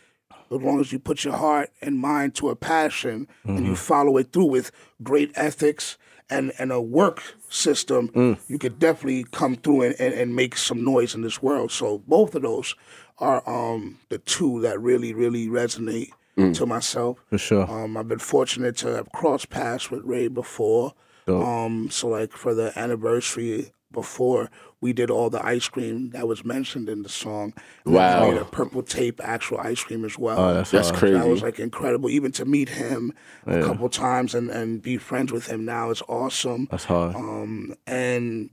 [0.50, 4.16] as long as you put your heart and mind to a passion and you follow
[4.16, 4.70] it through with
[5.02, 5.98] great ethics
[6.30, 10.82] and, and a work system, you could definitely come through and, and, and make some
[10.84, 11.70] noise in this world.
[11.72, 12.74] So both of those
[13.18, 17.18] are um, the two that really, really resonate to myself.
[17.30, 17.70] For sure.
[17.70, 20.94] Um, I've been fortunate to have crossed paths with Ray before.
[21.28, 26.44] Um, so like for the anniversary before, we did all the ice cream that was
[26.44, 27.54] mentioned in the song.
[27.86, 28.30] And then Wow.
[28.32, 30.38] made a purple tape actual ice cream as well.
[30.38, 30.98] Oh, that's That's hard.
[30.98, 31.14] crazy.
[31.18, 32.10] That was like incredible.
[32.10, 33.12] Even to meet him
[33.46, 36.66] a couple times and, and be friends with him now is awesome.
[36.70, 37.14] That's hard.
[37.14, 38.50] Um, and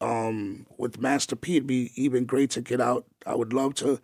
[0.00, 3.04] um, with Master P, it'd be even great to get out.
[3.26, 4.00] I would love to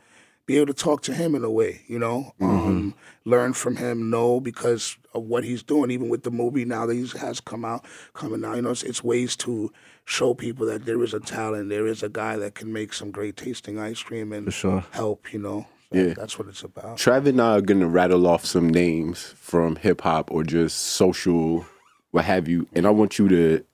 [0.47, 4.11] be able to talk to him in a way, you know, um, learn from him,
[4.11, 7.65] know because of what he's doing, even with the movie now that he has come
[7.65, 8.57] out, coming out.
[8.57, 9.73] You know, it's, it's ways to
[10.05, 13.11] show people that there is a talent, there is a guy that can make some
[13.11, 14.85] great tasting ice cream and sure.
[14.91, 15.33] help.
[15.33, 16.13] You know, Yeah.
[16.15, 16.99] that's what it's about.
[16.99, 21.65] Trav and I are gonna rattle off some names from hip hop or just social,
[22.11, 23.65] what have you, and I want you to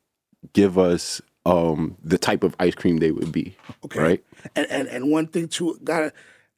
[0.52, 3.56] give us um the type of ice cream they would be.
[3.84, 4.00] Okay.
[4.00, 4.24] Right?
[4.54, 6.12] And and and one thing too, gotta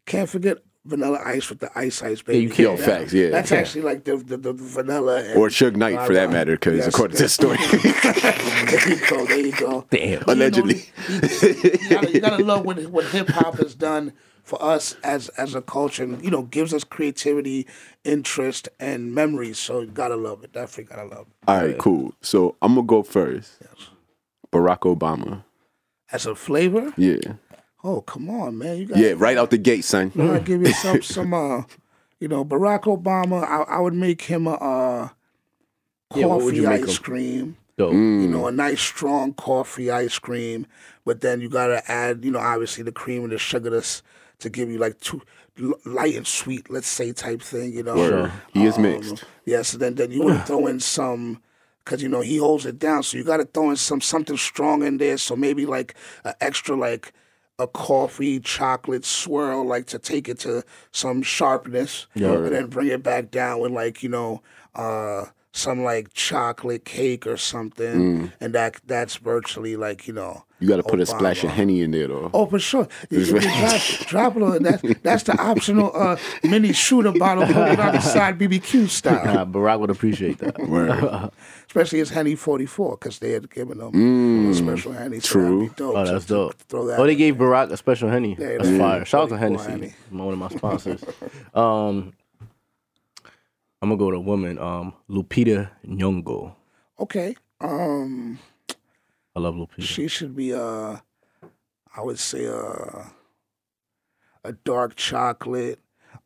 [0.06, 2.40] can't forget vanilla ice with the ice ice baby.
[2.40, 2.58] you can't.
[2.58, 3.30] Yo, That- facts, yeah.
[3.30, 6.88] That's actually like the the, the vanilla Or Suge Knight for that matter, because Yes,
[6.88, 7.56] according to the story.
[8.16, 9.86] there you go, there you go.
[9.90, 10.22] Damn.
[10.28, 10.84] Allegedly.
[11.08, 14.12] you, gotta, you gotta love what what hip hop has done
[14.42, 16.02] for us as as a culture.
[16.02, 17.66] And, you know, gives us creativity,
[18.04, 19.58] interest, and memories.
[19.58, 20.52] So you gotta love it.
[20.52, 21.34] Definitely gotta love it.
[21.48, 22.12] All right, cool.
[22.22, 23.58] So I'm gonna go first.
[24.52, 25.44] Barack Obama.
[26.10, 27.34] As a flavor, Yeah.
[27.84, 30.12] Oh come on, man, you got Yeah, right out the gate, son.
[30.18, 31.62] I give you some some uh
[32.20, 33.44] you know Barack Obama.
[33.44, 35.08] I, I would make him a uh,
[36.14, 37.02] Yeah, what would coffee you make ice 'em?
[37.02, 37.56] cream.
[37.78, 37.92] Dope.
[37.94, 40.66] You know, a nice strong coffee ice cream,
[41.06, 44.02] but then you gotta add, you know, obviously the cream and the sugar to,
[44.40, 45.22] to give you like two
[45.84, 47.72] light and sweet, let's say, type thing.
[47.72, 48.30] You know, Word.
[48.52, 49.24] He is Um, mixed.
[49.46, 51.42] Yeah, so then then you would throw in some.
[51.84, 54.36] Cause you know he holds it down, so you got to throw in some something
[54.36, 55.18] strong in there.
[55.18, 57.12] So maybe like an extra like
[57.58, 62.06] a coffee chocolate swirl, like to take it to some sharpness,
[62.44, 64.42] and then bring it back down with like you know
[64.74, 70.44] uh, some like chocolate cake or something, and that that's virtually like you know.
[70.60, 71.54] You got to put a splash of Obama.
[71.54, 72.30] henny in there though.
[72.32, 72.86] Oh, for sure.
[73.10, 74.60] You, you drop, drop a little.
[74.60, 79.24] That's that's the optional uh, mini shooter bottle put it on the side BBQ style.
[79.24, 80.56] Nah, Barack would appreciate that.
[80.68, 81.30] Word.
[81.66, 85.18] Especially his Henny 44 because they had given him a special Henny.
[85.18, 85.60] So true.
[85.62, 85.96] That'd dope.
[85.96, 86.54] Oh, that's dope.
[86.68, 87.48] Throw that Oh, they gave there.
[87.48, 88.36] Barack a special henny.
[88.38, 89.04] Yeah, That's fire.
[89.04, 89.94] Shout out to 44 Hennessy, Henny.
[90.10, 91.02] one of my sponsors.
[91.54, 92.12] um,
[93.82, 94.58] I'm gonna go to a woman.
[94.58, 96.54] Um, Lupita Nyong'o.
[97.00, 97.34] Okay.
[97.60, 98.38] Um,
[99.36, 99.82] I love Lupita.
[99.82, 100.96] she should be uh,
[101.96, 103.04] I would say uh,
[104.44, 105.78] a dark chocolate.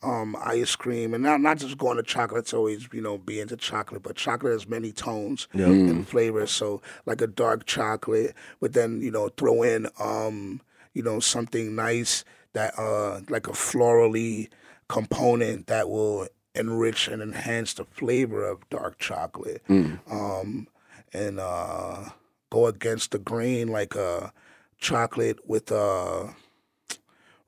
[0.02, 2.40] Um, ice cream, and not not just going to chocolate.
[2.40, 5.66] It's always you know be into chocolate, but chocolate has many tones Yeah.
[5.68, 6.50] and flavors.
[6.50, 10.60] So like a dark chocolate, but then you know throw in um
[10.92, 14.48] you know something nice that uh like a florally
[14.88, 19.62] component that will enrich and enhance the flavor of dark chocolate.
[19.68, 20.68] Um,
[21.12, 22.10] and uh,
[22.50, 24.32] go against the grain like a
[24.78, 26.28] chocolate with uh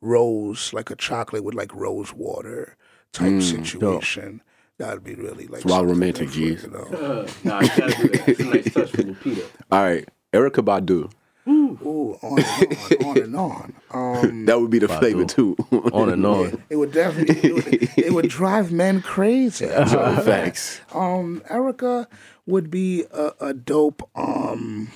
[0.00, 2.76] rose, like a chocolate with like rose water
[3.12, 4.42] type situation.
[4.78, 6.62] That'd be really like wild romantic, different, G's.
[6.64, 7.26] You know?
[7.44, 8.28] nah, you gotta do that.
[8.28, 9.44] It's a nice touch for Lupita.
[9.72, 11.10] All right, Erykah Badu.
[11.88, 13.74] Ooh, on and on, on and on.
[14.26, 15.56] Um, That would be the flavor too.
[15.92, 16.62] On and on.
[16.68, 19.66] it would definitely it would, it would drive men crazy.
[20.26, 20.80] Facts.
[20.92, 22.06] Um, Erykah
[22.46, 24.08] would be a, a dope.
[24.14, 24.90] Um,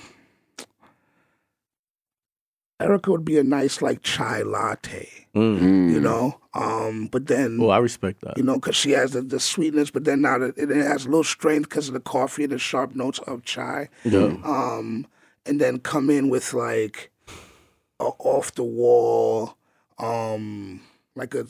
[2.81, 5.91] Erykah would be a nice like chai latte, Mm.
[5.91, 6.39] you know.
[6.53, 8.37] Um, but then Oh, I respect that.
[8.37, 11.09] you know, because she has the, the sweetness, but then now that it has a
[11.09, 13.89] little strength because of the coffee and the sharp notes of chai.
[14.03, 14.35] Yeah.
[14.43, 15.07] Um,
[15.45, 17.11] and then come in with like
[17.99, 19.57] a off the wall,
[19.99, 20.81] um,
[21.15, 21.45] like a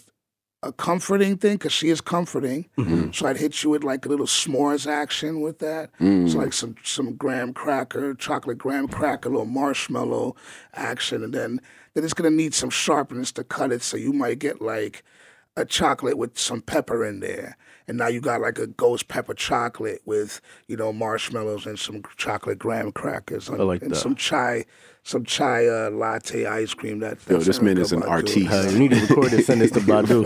[0.62, 2.70] a comforting thing because she is comforting.
[3.14, 5.90] So I'd hit you with like a little s'mores action with that.
[6.00, 10.36] So like some some graham cracker, chocolate graham cracker, a little marshmallow
[10.74, 11.60] action, and then
[11.94, 13.82] then it's gonna need some sharpness to cut it.
[13.82, 15.04] So you might get like
[15.58, 17.58] a chocolate with some pepper in there.
[17.88, 22.02] And now you got like a ghost pepper chocolate with, you know, marshmallows and some
[22.17, 23.50] chocolate graham crackers.
[23.50, 23.96] And, like and that.
[23.96, 24.65] some chai,
[25.04, 27.00] some chai uh, latte ice cream.
[27.00, 28.52] That Yo, that's this man is an artiste.
[28.52, 30.24] Uh, you need to record this, send this to Badu.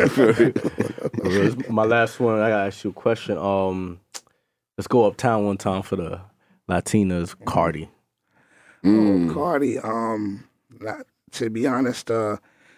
[1.70, 3.38] My last one, I gotta ask you a question.
[3.38, 4.00] Um,
[4.78, 6.22] let's go uptown one time for the
[6.70, 7.89] Latinas, Cardi.
[8.84, 9.32] Mm.
[9.32, 9.80] Oh, Cardi.
[9.80, 10.48] Um,
[10.80, 12.38] not, to be honest, uh,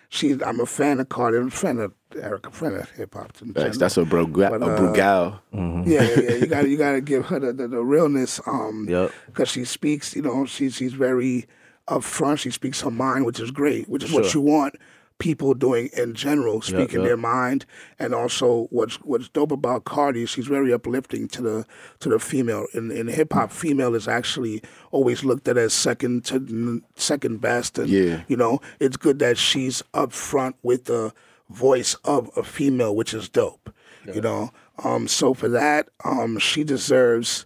[0.09, 0.41] she's.
[0.41, 1.37] I'm a fan of Cardi.
[1.37, 2.51] I'm a fan of Erykah.
[2.53, 3.31] Fan of hip hop.
[3.41, 5.39] in That's a bro, But, a uh, Brugal.
[5.53, 6.35] yeah, yeah, yeah.
[6.35, 8.39] You got to you got to give her the, the, the realness.
[8.45, 9.11] Um, Yep.
[9.27, 11.45] because she speaks, you know, she's she's very
[11.87, 12.39] upfront.
[12.39, 14.75] She speaks her mind, which is great, which is what you want
[15.19, 17.07] people doing in general, speaking yeah.
[17.07, 17.65] their mind.
[17.99, 21.65] And also, what's what's dope about Cardi, she's very uplifting to the
[21.99, 22.65] to the female.
[22.73, 27.77] In in hip hop, female is actually always looked at as second to second best.
[27.77, 28.21] And Yeah.
[28.27, 31.13] you know, it's good that she's upfront with the
[31.49, 33.73] voice of a female, which is dope.
[34.13, 34.51] You know,
[34.83, 37.45] um, so for that, um, she deserves.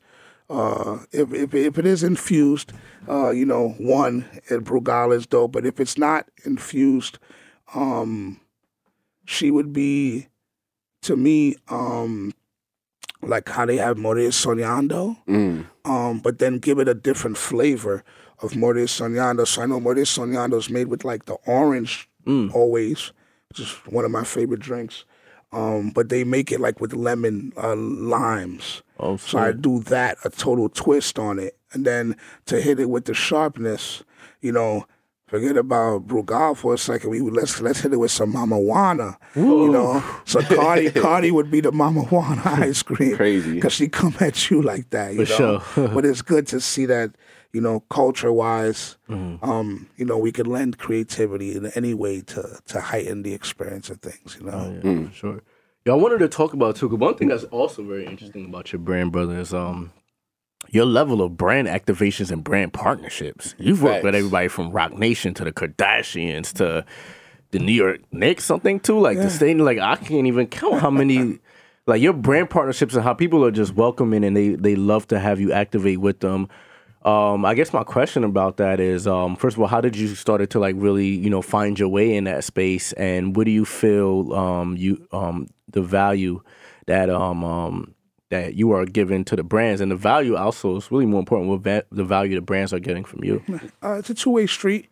[0.49, 2.71] Uh, if, if if it is infused,
[3.09, 5.51] uh, you know, one, it, Brugal is dope.
[5.53, 7.17] But if it's not infused,
[7.73, 8.39] um,
[9.25, 10.27] she would be,
[11.01, 12.33] to me, um,
[13.21, 15.65] like how they have Morir Soñando, Mm.
[15.85, 18.03] um, but then give it a different flavor
[18.41, 19.47] of Morir Soñando.
[19.47, 22.07] So I know Morir Soñando is made with like the orange
[22.53, 23.11] always,
[23.59, 25.05] is one of my favorite drinks.
[25.51, 28.81] Um, but they make it like with lemon uh, limes.
[28.99, 31.57] Oh, So I do that, a total twist on it.
[31.73, 32.15] And then
[32.47, 34.03] to hit it with the sharpness,
[34.41, 34.87] you know,
[35.27, 37.11] forget about Brugal for a second.
[37.11, 39.17] We would, let's let's hit it with some Mama Juana.
[39.35, 40.03] You know.
[40.25, 43.15] So Cardi Cardi would be the Mama Juana ice cream.
[43.15, 43.53] Crazy.
[43.53, 45.59] Because she come at you like that, you For know.
[45.59, 45.87] sure.
[45.93, 47.11] but it's good to see that,
[47.53, 49.43] you know, culture wise, Mm-hmm.
[49.47, 53.89] um, you know, we could lend creativity in any way to to heighten the experience
[53.89, 54.73] of things, you know.
[54.83, 55.41] Oh, yeah, for sure.
[55.85, 56.89] Yeah, I wanted to talk about too.
[56.89, 59.91] 'cause one thing that's also very interesting about your brand, brother, is um
[60.71, 63.53] your level of brand activations and brand partnerships.
[63.59, 66.85] You've worked with everybody from Roc Nation to the Kardashians to
[67.51, 68.97] the New York Knicks, something too.
[68.99, 71.37] Like the state, like I can't even count how many
[71.85, 75.19] like your brand partnerships and how people are just welcoming and they they love to
[75.19, 76.47] have you activate with them.
[77.05, 80.15] Um, I guess my question about that is, um, first of all, how did you
[80.15, 83.51] started to like really, you know, find your way in that space, and what do
[83.51, 86.41] you feel um, you um, the value
[86.87, 87.93] that um, um,
[88.29, 91.49] that you are giving to the brands, and the value also is really more important.
[91.49, 93.43] What va- the value the brands are getting from you?
[93.83, 94.87] Uh, it's a two way street.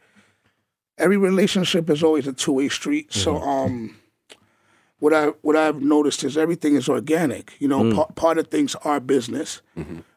[0.97, 3.13] Every relationship is always a two way street.
[3.13, 3.95] So, um,
[4.99, 7.53] what I what I've noticed is everything is organic.
[7.59, 9.61] You know, pa- part of things are business,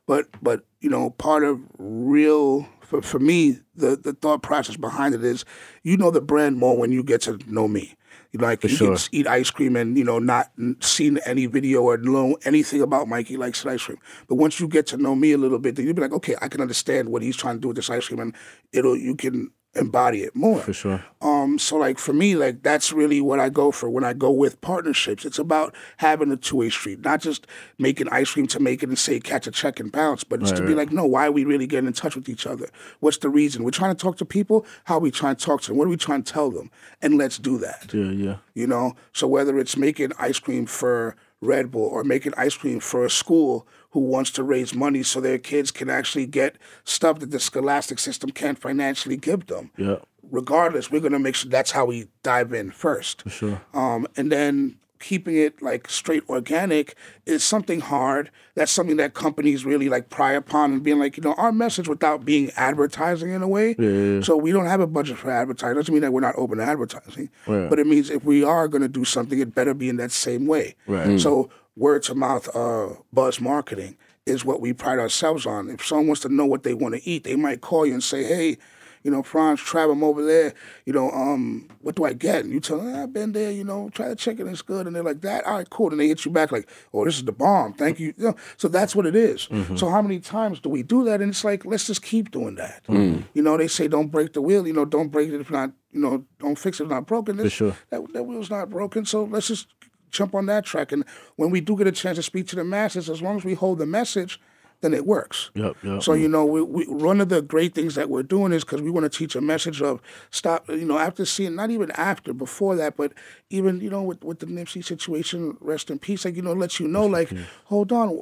[0.07, 5.15] but but you know, part of real for, for me, the the thought process behind
[5.15, 5.47] it is,
[5.83, 7.97] you know, the brand more when you get to know me.
[8.33, 8.95] You know, like you sure.
[8.95, 13.09] can eat ice cream and you know not seen any video or know anything about
[13.09, 13.97] Mikey likes ice cream.
[14.29, 16.37] But once you get to know me a little bit, then you'll be like, okay,
[16.43, 18.35] I can understand what he's trying to do with this ice cream, and
[18.75, 20.61] it'll you can embody it more.
[20.61, 21.05] For sure.
[21.21, 24.31] Um, so like for me, like that's really what I go for when I go
[24.31, 25.25] with partnerships.
[25.25, 27.47] It's about having a two way street, not just
[27.79, 30.53] making ice cream to make it and say catch a check and bounce, but it's
[30.53, 32.69] to be like, no, why are we really getting in touch with each other?
[33.01, 33.65] What's the reason?
[33.65, 34.67] We're trying to talk to people.
[34.85, 35.79] How are we trying to talk to them?
[35.79, 36.71] What are we trying to tell them?
[37.03, 37.93] And let's do that.
[37.93, 38.37] Yeah, yeah.
[38.55, 42.81] You know, so whether it's making ice cream for Red Bull or making ice cream
[42.81, 47.21] for a school who wants to raise money so their kids can actually get stuff
[47.21, 49.71] that the scholastic system can't financially give them.
[49.77, 49.99] Yeah.
[50.33, 53.23] Regardless, we're gonna make sure that's how we dive in first.
[53.23, 53.63] For sure.
[53.73, 58.31] Um, and then keeping it like straight organic is something hard.
[58.57, 61.87] That's something that companies really like pry upon and being like, you know, our message
[61.87, 63.77] without being advertising in a way.
[63.79, 64.23] Yeah.
[64.23, 65.77] So we don't have a budget for advertising.
[65.77, 67.31] Doesn't mean that we're not open to advertising.
[67.47, 67.71] Right.
[67.71, 70.49] But it means if we are gonna do something, it better be in that same
[70.49, 70.75] way.
[70.89, 71.21] Right.
[71.21, 75.69] So word to mouth uh, buzz marketing is what we pride ourselves on.
[75.69, 78.03] If someone wants to know what they want to eat, they might call you and
[78.03, 78.57] say, "Hey,
[79.03, 80.55] you know, Franz, Trav, I'm over there.
[80.87, 83.51] You know, um, what do I get?" And you tell them, "I've been there.
[83.51, 86.01] You know, try the chicken, it's good." And they're like, "That, all right, cool." And
[86.01, 87.75] they hit you back like, "Oh, this is the bomb.
[87.75, 89.47] Thank you." you know, so that's what it is.
[89.77, 91.21] So how many times do we do that?
[91.21, 92.83] And it's like, let's just keep doing that.
[92.89, 95.73] You know, they say, "Don't break the wheel." You know, don't break it if not.
[95.93, 97.37] You know, don't fix it if not broken.
[97.37, 97.77] This- sure.
[97.91, 99.05] That, that wheel's not broken.
[99.05, 99.67] So let's just
[100.15, 100.93] jump on that track.
[100.93, 101.05] And
[101.37, 103.55] when we do get a chance to speak to the masses, as long as we
[103.55, 104.41] hold the message,
[104.81, 105.51] then it works.
[105.55, 106.03] Yep, yep.
[106.03, 108.83] So you know, we, we one of the great things that we're doing is because
[108.83, 110.01] we want to teach a message of
[110.31, 110.69] stop.
[110.69, 113.13] You know, after seeing not even after before that, but
[113.51, 116.25] even you know with with the Nipsey situation, rest in peace.
[116.25, 117.33] Like you know, let you know, like
[117.65, 118.21] hold on.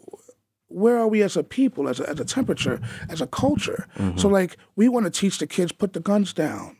[0.68, 3.86] Where are we as a people, as a, as a temperature, as a culture?
[4.16, 6.78] So, like, we want to teach the kids put the guns down.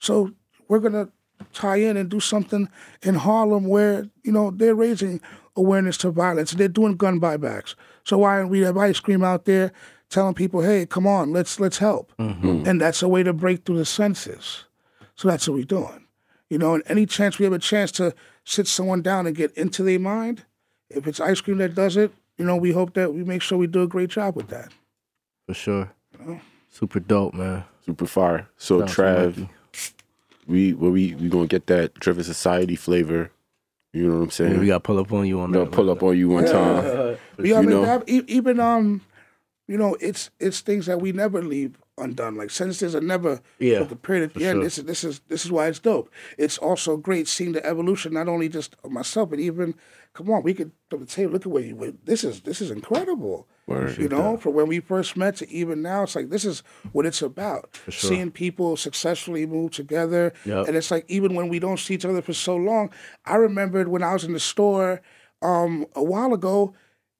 [0.00, 0.32] So
[0.68, 1.08] we're gonna
[1.52, 2.68] tie in and do something
[3.02, 5.20] in Harlem where you know they're raising
[5.56, 6.52] awareness to violence.
[6.52, 7.74] They're doing gun buybacks.
[8.04, 9.72] So why don't we have ice cream out there
[10.08, 12.64] telling people, "Hey, come on, let's let's help," mm-hmm.
[12.66, 14.64] and that's a way to break through the census.
[15.16, 16.06] So that's what we're doing.
[16.50, 19.52] You know, and any chance we have a chance to sit someone down and get
[19.52, 20.44] into their mind,
[20.90, 23.58] if it's ice cream that does it, you know, we hope that we make sure
[23.58, 24.72] we do a great job with that.
[25.46, 25.92] For sure.
[26.70, 27.64] Super dope, man.
[27.84, 28.48] Super fire.
[28.56, 29.50] So Shout out to Trav, Mikey.
[30.46, 33.30] We well, we we gonna get that Driven Society flavor.
[33.92, 34.52] You know what I'm saying?
[34.54, 35.70] Yeah, we got to pull up on you on Gonna that.
[35.72, 36.84] pull up on you one time.
[37.38, 37.82] Yeah, I You mean, know?
[37.82, 39.02] that- even um,
[39.68, 42.36] you know, it's it's things that we never leave undone.
[42.36, 44.56] Like sentences are never Yeah, put the period at the end.
[44.56, 44.62] sure.
[44.64, 46.10] This is this is this is why it's dope.
[46.38, 49.74] It's also great seeing the evolution, not only just of myself, but even
[50.12, 51.32] come on, we could on the table.
[51.32, 52.06] Look at where you went.
[52.06, 53.46] This is this is incredible.
[53.66, 53.96] Word.
[53.96, 57.06] You know, from when we first met to even now, it's like this is what
[57.06, 57.78] it's about.
[57.90, 60.68] Seeing people successfully move together, Yep.
[60.68, 62.90] and it's like even when we don't see each other for so long.
[63.24, 65.00] I remembered when I was in the store
[65.42, 66.74] um, a while ago.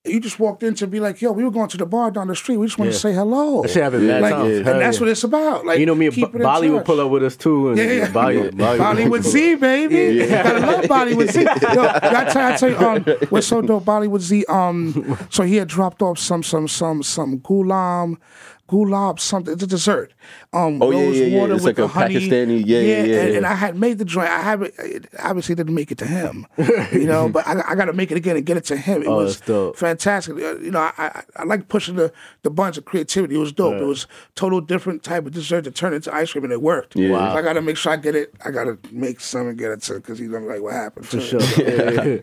[0.07, 2.29] You just walked in to be like, "Yo, we were going to the bar down
[2.29, 2.59] the street.
[2.59, 2.93] We just want Yeah.
[2.93, 4.57] to say hello." That shit happened mad like, times.
[4.59, 5.01] and that's yeah.
[5.01, 5.65] what it's about.
[5.65, 7.71] Like, You know me, B- Bali would pull up with us too.
[7.71, 8.11] And Yeah, yeah.
[8.11, 10.27] Bali, Bali, Bollywood Z, baby.
[10.29, 11.41] Gotta love Bollywood Z.
[11.45, 14.45] Yo, I tell, I tell you, um, what's so dope, Bollywood Z.
[14.47, 18.19] Um, so he had dropped off some, some, some, some gulam,
[18.69, 19.53] gulab, something.
[19.55, 20.13] It's a dessert.
[20.53, 21.41] Um, Oh, yeah, rose yeah, yeah.
[21.41, 22.15] water It's like a honey.
[22.17, 23.37] Pakistani- yeah, yeah, yeah, And, yeah.
[23.39, 24.29] and I had made the joint.
[24.31, 24.73] I haven't.
[24.79, 26.47] It obviously didn't make it to him,
[26.93, 27.29] you know.
[27.29, 29.03] but I, I got to make it again and get it to him.
[29.03, 29.77] It Oh, was dope.
[29.77, 30.35] fantastic.
[30.37, 32.13] Uh, You know, I, I, I like pushing the
[32.43, 33.35] the bunch of creativity.
[33.35, 33.75] It was dope.
[33.81, 36.97] It was total different type of dessert to turn into ice cream, and it worked.
[36.97, 37.11] Yeah.
[37.11, 37.33] Wow.
[37.33, 38.35] So I got to make sure I get it.
[38.45, 40.73] I got to make some and get it to because he's gonna be like, "What
[40.73, 41.41] happened?" For sure.
[41.59, 42.19] Yeah.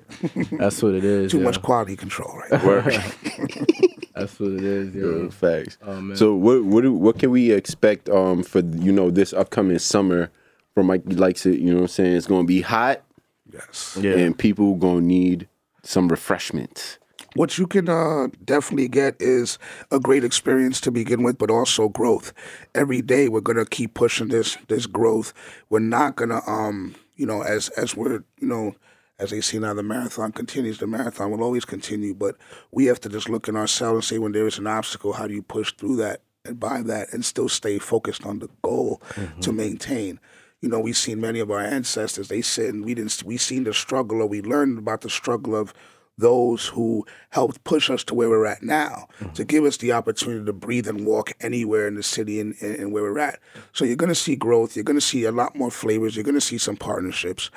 [0.58, 1.32] That's what it is.
[1.32, 3.14] Too much quality control, right?
[4.22, 4.96] That's what it is.
[4.96, 5.30] Yeah, Yeah.
[5.30, 5.78] facts.
[5.86, 6.16] Oh, man.
[6.18, 10.30] So what what do- what can we expect um for you know this upcoming summer
[10.74, 12.16] from Mike likes it, you know what I'm saying?
[12.16, 13.04] It's gonna be hot
[13.52, 13.98] yes.
[14.02, 14.16] Yeah.
[14.18, 15.48] and people gonna need
[15.84, 16.98] some refreshment.
[17.36, 19.58] What you can uh, definitely get is
[19.90, 22.34] a great experience to begin with, but also growth.
[22.76, 25.34] Every day we're gonna keep pushing this this growth.
[25.70, 28.76] We're not gonna um you know as as we're you know
[29.22, 30.80] as they see now the marathon continues.
[30.80, 32.36] The marathon will always continue, but
[32.72, 35.28] we have to just look in ourselves and say when there is an obstacle, how
[35.28, 39.02] do you push through that and by that and still stay focused on the goal
[39.14, 39.56] to mm-hmm.
[39.56, 40.20] maintain.
[40.60, 42.28] You know, we've seen many of our ancestors.
[42.28, 43.24] They said and we didn't.
[43.24, 45.74] We seen the struggle, or we learned about the struggle of
[46.18, 49.34] those who helped push us to where we're at now, mm-hmm.
[49.34, 52.76] to give us the opportunity to breathe and walk anywhere in the city and, and,
[52.76, 53.40] and where we're at.
[53.74, 54.76] So you're going to see growth.
[54.76, 56.16] You're going to see a lot more flavors.
[56.16, 57.50] You're going to see some partnerships,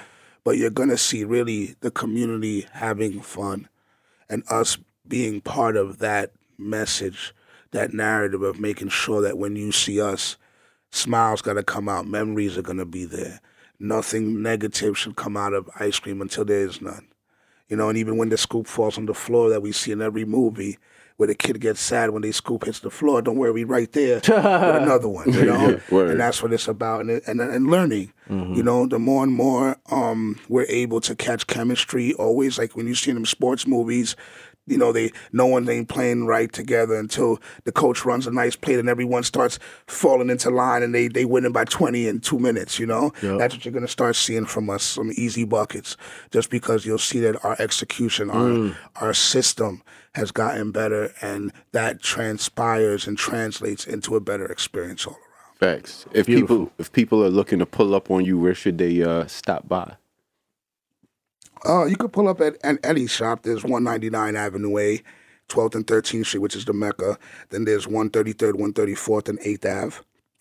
[0.45, 3.69] but you're going to see really the community having fun
[4.29, 4.79] and us
[5.09, 7.35] being part of that message,
[7.73, 10.37] that narrative of making sure that when you see us,
[10.91, 13.41] smiles got to come out, memories are going to be there.
[13.81, 17.09] Nothing negative should come out of ice cream until there is none.
[17.69, 20.03] You know, and even when the scoop falls on the floor that we see in
[20.03, 20.79] every movie,
[21.17, 23.91] where the kid gets sad when they scoop hits the floor, don't worry, we right
[23.93, 25.33] there with another one.
[25.33, 26.11] You know, Word.
[26.11, 28.13] and that's what it's about, and and, and learning.
[28.29, 32.87] You know, the more and more um, we're able to catch chemistry, always like when
[32.87, 34.17] you see them sports movies.
[34.67, 38.57] You know, they no one ain't playing right together until the coach runs a nice
[38.57, 42.39] play and everyone starts falling into line and they they winning by twenty in two
[42.39, 42.79] minutes.
[42.79, 43.39] You know, Yep.
[43.39, 45.97] that's what you're gonna start seeing from us, some easy buckets,
[46.31, 49.83] just because you'll see that our execution, our our system
[50.15, 55.59] has gotten better, and that transpires and translates into a better experience all around.
[55.59, 56.07] Facts.
[56.13, 56.57] If Beautiful.
[56.67, 59.69] people if people are looking to pull up on you, where should they uh, stop
[59.69, 59.97] by?
[61.67, 63.43] Uh, you could pull up at, at any shop.
[63.43, 65.03] There's 199 Avenue A,
[65.49, 67.19] 12th and 13th Street, which is the Mecca.
[67.51, 69.97] Then there's 133rd, 134th, and 8th Ave.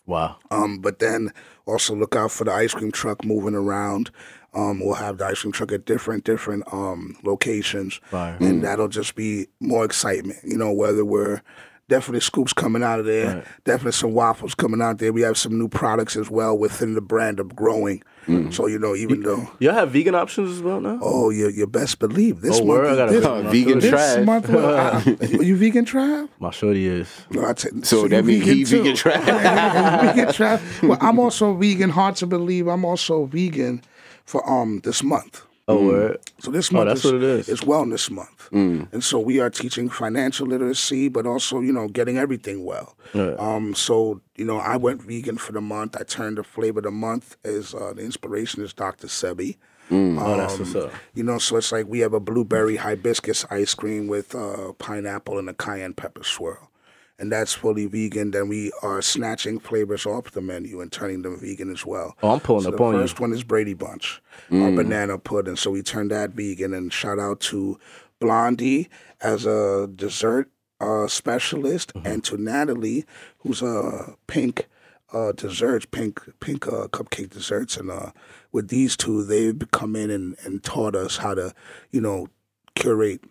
[0.06, 0.36] Wow.
[0.50, 1.32] Um, but then
[1.66, 4.10] also look out for the ice cream truck moving around.
[4.52, 8.36] Um, we'll have the ice cream truck at different different um, locations, Fire.
[8.40, 10.38] and that'll just be more excitement.
[10.44, 11.42] You know, whether we're
[11.88, 15.12] definitely scoops coming out of there, definitely some waffles coming out there.
[15.12, 18.02] We have some new products as well within the brand of growing.
[18.50, 20.98] So you know, even though Y'all have vegan options as well now?
[21.02, 22.68] oh, you you best believe this Oh, month.
[22.68, 24.14] word, this, put vegan food- trash.
[24.16, 24.76] this month, well,
[25.20, 26.28] I- you vegan tribe?
[26.40, 27.08] My shorty is.
[27.30, 28.96] No, I t- So you that means he vegan too.
[28.96, 29.24] trash.
[30.16, 30.60] vegan trash.
[30.82, 31.90] Well, I'm also vegan.
[31.90, 32.66] Hard to believe.
[32.66, 33.82] I'm also vegan
[34.24, 35.43] for um this month.
[35.66, 36.18] Oh, word.
[36.40, 37.48] So this Oh, month that's is, what it is.
[37.48, 42.18] is Wellness Month, and so we are teaching financial literacy, but also you know getting
[42.18, 42.96] everything well.
[43.14, 45.96] Um, so you know I went vegan for the month.
[45.98, 49.06] I turned the flavor of the month as uh, the inspiration is Dr.
[49.06, 49.56] Sebi.
[49.90, 50.92] Oh, that's what's up.
[51.14, 55.38] You know, so it's like we have a blueberry hibiscus ice cream with uh, pineapple
[55.38, 56.70] and a cayenne pepper swirl.
[57.18, 58.32] And that's fully vegan.
[58.32, 62.16] Then we are snatching flavors off the menu and turning them vegan as well.
[62.22, 63.00] Oh, I'm pulling so up the on you.
[63.02, 65.54] first one is Brady Bunch, our banana pudding.
[65.56, 66.74] So we turned that vegan.
[66.74, 67.78] And shout out to
[68.20, 68.88] Blondie
[69.20, 70.50] as a dessert
[70.80, 72.06] uh, specialist, Mm-hmm.
[72.06, 73.04] and to Natalie,
[73.38, 74.66] who's a pink
[75.12, 78.10] uh, desserts, pink pink uh, cupcake desserts, and uh,
[78.50, 81.54] with these two, they've come in and, and taught us how to,
[81.92, 82.26] you know,
[82.74, 83.22] curate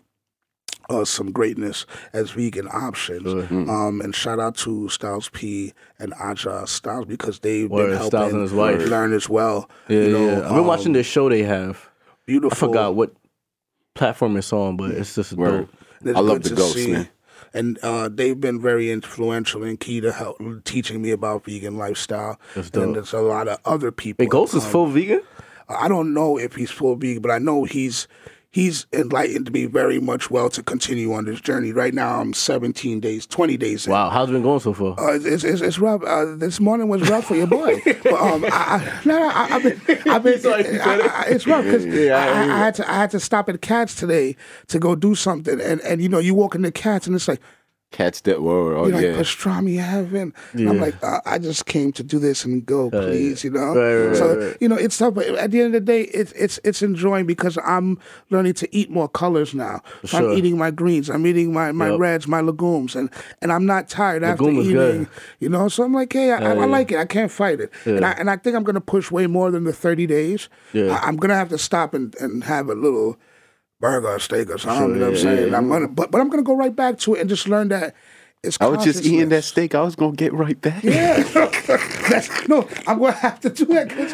[0.90, 3.28] uh, some greatness as vegan options.
[3.52, 8.12] Um, and shout out to Styles P and Adjua Styles because they've Word, been Styles
[8.14, 8.86] helping and his wife.
[8.90, 9.70] learn as well.
[9.88, 10.48] Yeah, you know, yeah.
[10.50, 11.90] I've been watching um, this show they have.
[12.26, 12.56] Beautiful.
[12.56, 13.14] I forgot what
[13.96, 15.68] platform it's on, but it's just Word.
[15.68, 15.70] dope.
[16.06, 16.92] It's I love the to ghosts, see.
[16.92, 17.10] man.
[17.56, 22.40] And uh, they've been very influential and key to help teaching me about vegan lifestyle.
[22.56, 22.94] That's And dope.
[22.96, 24.24] there's a lot of other people.
[24.26, 25.22] Hey, Ghost is um, full vegan?
[25.70, 28.08] I don't know if he's full vegan, but I know he's
[28.54, 31.72] he's enlightened me very much well to continue on this journey.
[31.72, 33.88] Right now, I'm 17 days, 20 days.
[33.88, 33.92] in.
[33.92, 34.98] Wow, how's it been going so far?
[34.98, 36.04] Uh, it's, it's, it's rough.
[36.04, 37.82] Uh, this morning was rough for your boy.
[38.04, 41.66] but um, I, I, no, no, I, I've been, I've been, I, I, it's rough
[41.66, 44.38] because I, I, I had to, I had to stop at Katz today
[44.68, 47.42] to go do something, and and you know, you walk into Katz and it's like,
[47.94, 48.76] Katz that word.
[48.76, 49.12] Oh you know, yeah.
[49.12, 50.34] like pastrami heaven.
[50.54, 53.76] And I'm like, uh, I just came to do this and go, please, you know.
[53.76, 54.58] Right, right, so right.
[54.60, 57.28] you know, it's tough, but at the end of the day, it's it's it's enjoying
[57.28, 58.00] because I'm
[58.32, 59.82] learning to eat more colors now.
[60.06, 60.32] So Sure.
[60.32, 62.00] I'm eating my greens, I'm eating my, my Yep.
[62.00, 63.10] reds, my legumes, and
[63.44, 64.76] and I'm not tired after Legume is eating.
[64.76, 65.08] good.
[65.40, 66.66] You know, so I'm like, hey, I, I, I yeah.
[66.66, 66.98] like it.
[66.98, 69.66] I can't fight it, and I and I think I'm gonna push way more than
[69.66, 70.50] the 30 days.
[70.74, 71.00] Yeah.
[71.00, 73.18] I, am gonna have to stop and, and have a little
[73.84, 74.80] burger or steak or something.
[74.80, 75.52] Sure, you know what I'm saying?
[75.52, 75.58] yeah.
[75.58, 77.94] I'm gonna, but but I'm gonna go right back to it and just learn that.
[78.44, 79.74] It's I was just eating that steak.
[79.76, 80.84] I was gonna get right back.
[80.84, 81.24] Yeah,
[82.10, 84.12] That's, no, I'm gonna have to do that because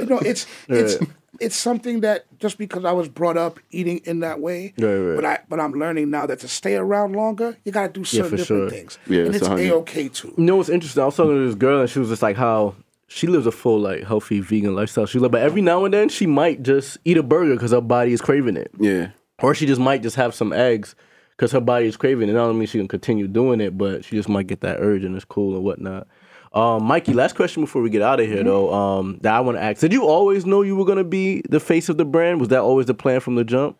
[0.00, 0.96] you know it's it's
[1.40, 5.14] it's something that just because I was brought up eating in that way, Right, right.
[5.16, 8.04] but I but I'm learning now that to stay around longer, you got to do
[8.04, 8.70] certain for different sure.
[8.70, 9.70] things, Yeah, and it's it's a hundred.
[9.70, 10.34] a okay too.
[10.36, 11.02] You know what's interesting?
[11.02, 12.74] I was talking to this girl and she was just like how
[13.08, 15.06] she lives a full like healthy vegan lifestyle.
[15.06, 17.80] She like, but every now and then she might just eat a burger because her
[17.80, 19.08] body is craving it, Yeah.
[19.42, 20.94] or she just might just have some eggs
[21.30, 22.32] because her body is craving it.
[22.32, 25.04] I don't mean she can continue doing it, but she just might get that urge
[25.04, 26.06] and it's cool and whatnot.
[26.52, 28.72] Um, Mikey, last question before we get out of here, though.
[28.72, 31.60] Um, that I want to ask: Did you always know you were gonna be the
[31.60, 32.40] face of the brand?
[32.40, 33.76] Was that always the plan from the jump?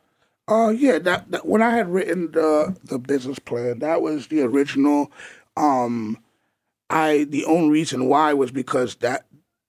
[0.46, 0.98] Uh, yeah.
[0.98, 5.10] That, that when I had written the the business plan, that was the original.
[5.56, 6.18] Um,
[6.90, 9.26] I the only reason why was because that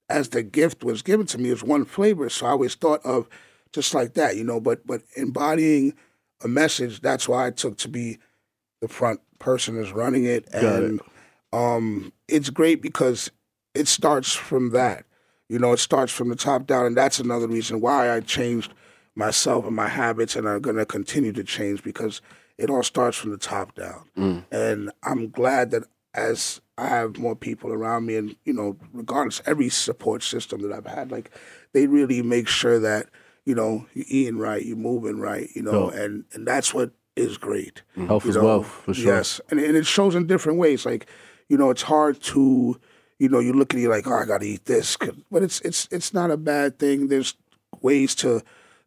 [0.10, 3.28] as the gift was given to me was one flavor, so I always thought of
[3.72, 4.60] just like that, you know.
[4.60, 5.94] But but embodying
[6.44, 8.18] a message, that's why I took to be
[8.82, 11.02] the front person is running it, and
[11.54, 13.32] um, it's great because
[13.76, 15.06] it starts from that.
[15.50, 18.74] You know, it starts from the top down, and that's another reason why I changed
[19.16, 22.22] myself and my habits, and are going to continue to change because
[22.58, 24.06] it all starts from the top down.
[24.52, 25.84] And I'm glad that
[26.14, 30.72] as I have more people around me, and you know, regardless, every support system that
[30.72, 31.32] I've had, like
[31.74, 33.08] they really make sure that
[33.46, 37.38] you know you're eating right, you're moving right, you know, and and that's what is
[37.38, 37.82] great.
[38.08, 39.14] Health You is know, wealth, for sure.
[39.16, 40.86] Yes, and and it shows in different ways.
[40.86, 41.08] Like,
[41.50, 42.80] you know, it's hard to,
[43.20, 44.96] you know, you look at it like, oh, I got to eat this,
[45.32, 47.08] but it's it's it's not a bad thing.
[47.10, 47.36] There's
[47.82, 48.42] ways to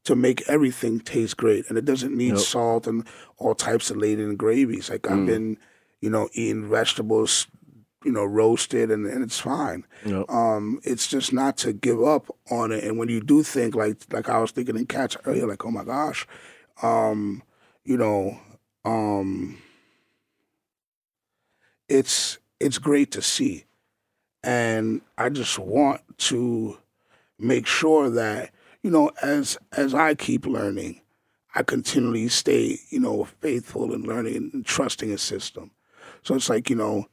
[0.04, 3.06] to make everything taste great, and it doesn't need salt and
[3.36, 4.90] all types of laden gravies.
[4.90, 5.12] Like Mm.
[5.20, 5.58] I've been,
[6.02, 7.46] you know, eating vegetables,
[8.04, 9.86] you know, roasted, and, and it's fine.
[10.04, 10.28] Yep.
[10.28, 12.84] Um, it's just not to give up on it.
[12.84, 15.70] And when you do think like like I was thinking in Katz earlier, like, oh
[15.70, 16.26] my gosh,
[16.82, 17.42] um,
[17.84, 18.38] you know,
[18.84, 19.58] um,
[21.88, 23.64] it's it's great to see,
[24.42, 26.78] and I just want to
[27.38, 28.50] make sure that
[28.82, 31.00] you know as as I keep learning,
[31.54, 35.70] I continually stay you know faithful and learning and trusting a system.
[36.22, 37.06] So it's like you know,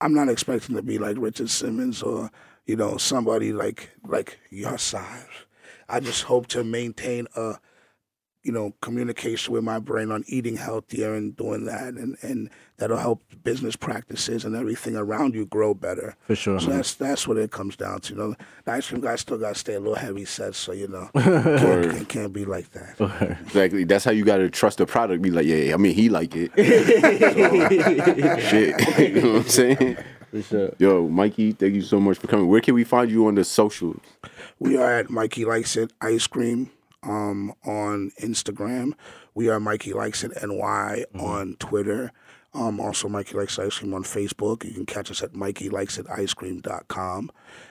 [0.00, 2.30] I'm not expecting to be like Richard Simmons or
[2.66, 5.26] you know somebody like like your size.
[5.88, 7.56] I just hope to maintain a
[8.48, 12.48] you know, communication with my brain on eating healthier and doing that, and, and
[12.78, 16.16] that'll help business practices and everything around you grow better.
[16.26, 16.60] For sure.
[16.60, 18.14] So that's that's what it comes down to.
[18.14, 20.72] You know, the ice cream guy still got to stay a little heavy set, so
[20.72, 23.38] you know, can't, can't, can't be like that.
[23.46, 23.84] Exactly.
[23.84, 25.22] That's how you gotta trust the product.
[25.22, 26.52] Be like, yeah, yeah, I mean, he like it.
[28.18, 28.98] So, shit.
[29.14, 29.96] you know what I'm saying?
[30.30, 30.72] For sure.
[30.78, 32.48] Yo, Mikey, thank you so much for coming.
[32.48, 34.00] Where can we find you on the socials?
[34.58, 36.70] We are at Mikey Likes It Ice Cream
[37.02, 38.92] um, on Instagram.
[39.34, 42.12] We are Mikey Likes It NY on Twitter.
[42.54, 44.64] Um, also, Mikey Likes Ice Cream on Facebook.
[44.64, 47.30] You can catch us at MikeyLikesItIceCream.com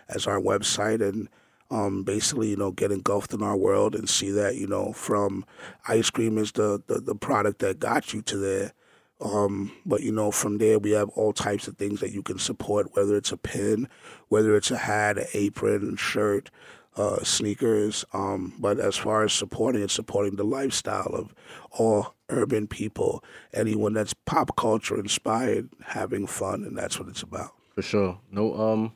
[0.10, 1.30] as our website and
[1.70, 5.46] um, basically, you know, get engulfed in our world and see that, you know, from
[5.88, 8.74] ice cream is the, the, the product that got you to there.
[9.20, 12.38] Um, but you know, from there we have all types of things that you can
[12.38, 13.90] support, whether it's a pin,
[14.28, 16.52] whether it's a hat, an apron, shirt,
[16.96, 18.06] uh, sneakers.
[18.14, 21.34] Um, but as far as supporting it, supporting the lifestyle of
[21.72, 23.24] all urban people,
[23.54, 27.52] anyone that's pop culture inspired, having fun, and that's what it's about.
[27.76, 28.20] For sure.
[28.32, 28.94] No um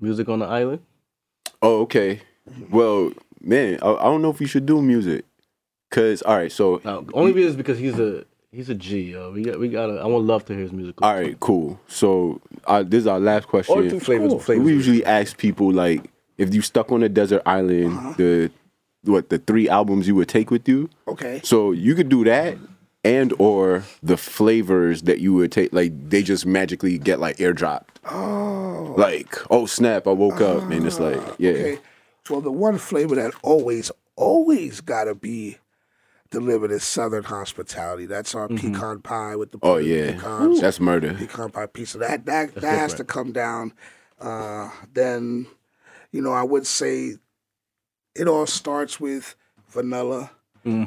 [0.00, 0.80] music on the island.
[1.62, 2.20] Oh, okay.
[2.70, 5.24] Well, man, I, I don't know if you should do music.
[5.90, 9.10] Cause all right, so Now, only reason is because he's a he's a G.
[9.12, 9.32] Yo.
[9.32, 9.90] We got we got.
[9.90, 11.02] I would love to hear his music.
[11.02, 11.80] all right, cool.
[11.88, 13.76] So uh, this is our last question.
[13.76, 14.30] Or two flavors.
[14.30, 14.38] Cool.
[14.38, 14.64] flavors.
[14.64, 16.08] We usually ask people like,
[16.38, 18.14] if you stuck on a desert island, Uh-huh.
[18.16, 18.50] the
[19.04, 20.90] what the three albums you would take with you.
[21.08, 21.40] Okay.
[21.44, 22.56] So you could do that,
[23.04, 27.86] and or the flavors that you would take, like they just magically get like airdropped.
[28.10, 28.94] Oh.
[28.96, 30.06] Like, oh snap!
[30.06, 31.78] I woke up and it's like, yeah, Okay.
[32.28, 35.58] Well, the one flavor that always, always got to be
[36.30, 38.06] delivered is Southern hospitality.
[38.06, 40.60] That's our pecan pie with the oh pudding yeah, pecans.
[40.60, 41.14] that's murder.
[41.14, 41.98] pecan pie pizza.
[41.98, 43.72] That that that has to come down.
[44.20, 45.46] Uh, then,
[46.12, 47.14] you know, I would say
[48.14, 49.34] it all starts with
[49.68, 50.32] vanilla.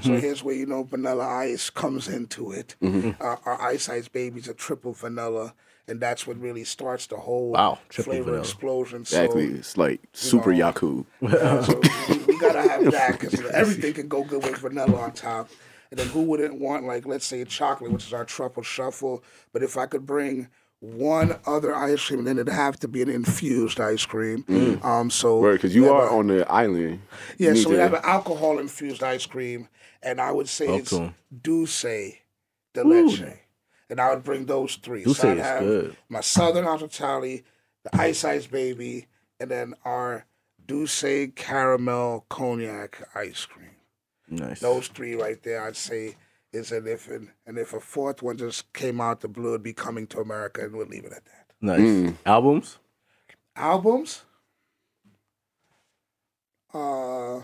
[0.01, 2.75] So here's where you know vanilla ice comes into it.
[2.83, 5.55] Uh, our ice ice babies are triple vanilla,
[5.87, 8.41] and that's what really starts the whole Wow, triple flavor vanilla.
[8.43, 9.01] explosion.
[9.01, 9.49] Exactly.
[9.49, 11.05] So, It's like super know, Yaku.
[11.65, 11.79] so
[12.13, 15.49] we, we gotta have that because everything can go good with vanilla on top.
[15.89, 19.23] And then who wouldn't want like let's say chocolate, which is our truffle shuffle.
[19.53, 20.49] But if I could bring
[20.83, 24.43] one other ice cream, and then it'd have to be an infused ice cream.
[24.83, 27.01] Um, so because you are a- on the island.
[27.37, 29.69] yeah, so we have an alcohol infused ice cream,
[30.01, 31.13] and I would say it's Okay.
[31.41, 31.83] Dulce
[32.73, 33.23] de Leche.
[33.89, 35.03] And I would bring those three.
[35.05, 35.97] Dulce so I'd is have good.
[36.09, 37.43] my Southern Hospitality,
[37.83, 39.07] the Ice Ice Baby,
[39.39, 40.25] and then our
[40.65, 41.05] Dulce
[41.35, 43.69] Caramel Cognac ice cream.
[44.29, 44.59] Nice.
[44.59, 46.15] Those three right there, I'd say,
[46.53, 49.63] is an if and, and if a fourth one just came out the blue, it'd
[49.63, 51.47] be coming to America, and we'll leave it at that.
[51.61, 51.79] Nice.
[51.79, 52.15] Mm.
[52.25, 52.77] Albums.
[53.55, 54.23] Albums.
[56.73, 57.41] Uh,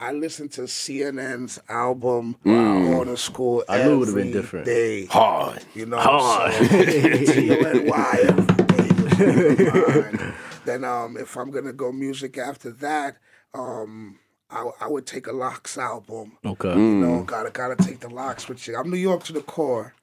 [0.00, 3.64] I listened to CNN's album going to school.
[3.68, 4.66] I knew it would've been every different.
[4.66, 5.06] day.
[5.06, 5.64] Hard.
[5.74, 6.52] You know, Hard.
[6.54, 10.34] so T-O-N-Y every day was really mine.
[10.68, 13.16] Then um, if I'm gonna go music after that,
[13.54, 14.18] um,
[14.50, 16.36] I, I would take a LOX album.
[16.44, 16.74] Okay.
[16.74, 18.76] You know, gotta gotta take the LOX with you.
[18.76, 19.94] I'm New York to the core,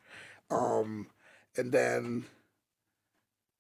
[0.49, 1.05] um,
[1.55, 2.25] and then,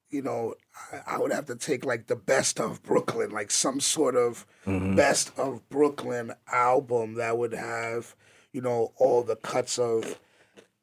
[0.09, 0.55] you know,
[0.91, 4.47] I, I would have to take like the best of Brooklyn, like some sort of
[4.95, 8.15] best of Brooklyn album that would have,
[8.51, 10.19] you know, all the cuts of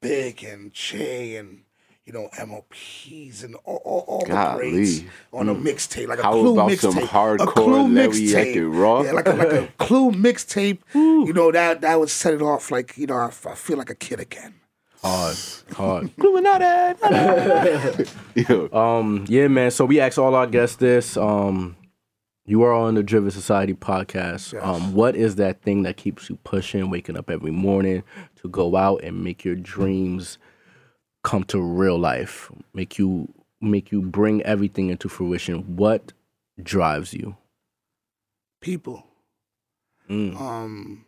[0.00, 1.62] Big and Che and.
[2.04, 6.32] You know, MOPs and all, all, all the greats on a mixtape, like a How
[6.32, 8.80] Clue about some mixtape, a hardcore Clue mixtape.
[8.80, 9.02] Raw?
[9.02, 10.78] Yeah, like a, like a Clue mixtape.
[10.94, 12.72] You know that that would set it off.
[12.72, 14.54] Like you know, I, I feel like a kid again.
[15.00, 15.36] Hard.
[15.74, 16.10] Hard.
[18.34, 19.70] Yo, Um, yeah, man.
[19.70, 21.16] So we asked all our guests this.
[21.16, 21.76] Um,
[22.44, 24.52] you are on the Driven Society podcast.
[24.52, 24.62] Yes.
[24.62, 28.02] Um, what is that thing that keeps you pushing, waking up every morning
[28.42, 30.38] to go out and make your dreams
[31.22, 32.50] come to real life?
[32.74, 35.76] Make you make you bring everything into fruition.
[35.76, 36.12] What
[36.62, 37.36] drives you?
[38.60, 39.06] People,
[40.08, 40.40] Mm.
[40.40, 41.04] um,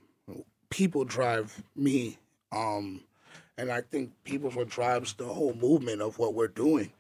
[0.71, 2.19] people drive me,
[2.53, 3.01] um,
[3.59, 6.93] and I think people what drives the whole movement of what we're doing.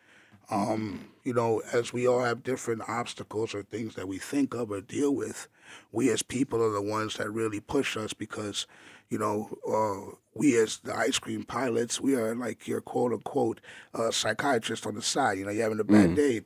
[0.50, 4.70] Um, you know, as we all have different obstacles or things that we think of
[4.70, 5.48] or deal with,
[5.90, 8.66] we as people are the ones that really push us because,
[9.10, 13.60] you know, uh, we as the ice cream pilots, we are like your quote unquote
[13.94, 15.38] uh, psychiatrist on the side.
[15.38, 16.42] You know, you're having a bad day,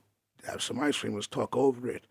[0.46, 2.06] have some ice cream, let's talk over it.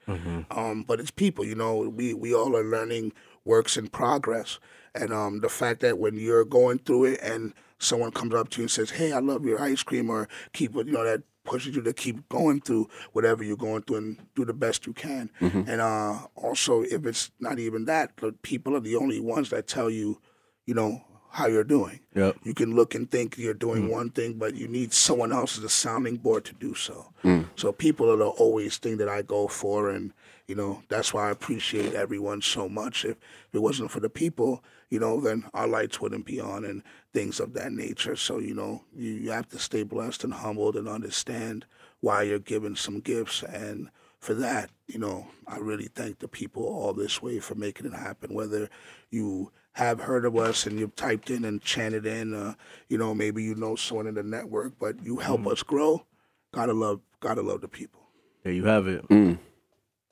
[0.51, 3.13] Um, but it's people, you know, we, we all are learning
[3.45, 4.59] works in progress.
[4.95, 8.57] And um, the fact that when you're going through it and someone comes up to
[8.59, 11.21] you and says, hey, I love your ice cream, or keep it, you know, that
[11.43, 14.93] pushes you to keep going through whatever you're going through and do the best you
[14.93, 15.29] can.
[15.67, 19.67] And uh, also, if it's not even that, the people are the only ones that
[19.67, 20.19] tell you,
[20.67, 21.01] you know,
[21.37, 21.99] how you're doing.
[22.15, 22.37] Yep.
[22.43, 23.91] You can look and think you're doing mm.
[23.91, 27.13] one thing, but you need someone else as a sounding board to do so.
[27.23, 27.45] Mm.
[27.55, 30.13] So people are the always thing that I go for, and
[30.47, 33.05] you know that's why I appreciate everyone so much.
[33.05, 33.17] If
[33.53, 36.81] it wasn't for the people, you know, then our lights wouldn't be on and
[37.13, 38.15] things of that nature.
[38.15, 41.65] So you know, you, you have to stay blessed and humbled and understand
[41.99, 43.89] why you're given some gifts and.
[44.19, 47.93] For that, you know, I really thank the people all this way for making it
[47.93, 48.33] happen.
[48.33, 48.67] Whether
[49.11, 52.55] you have heard of us and you've typed in and chanted in, uh,
[52.89, 56.03] you know, maybe you know someone in the network, but you help us grow.
[56.51, 58.01] Gotta love, gotta love the people.
[58.43, 59.07] There you have it.
[59.09, 59.37] Mm.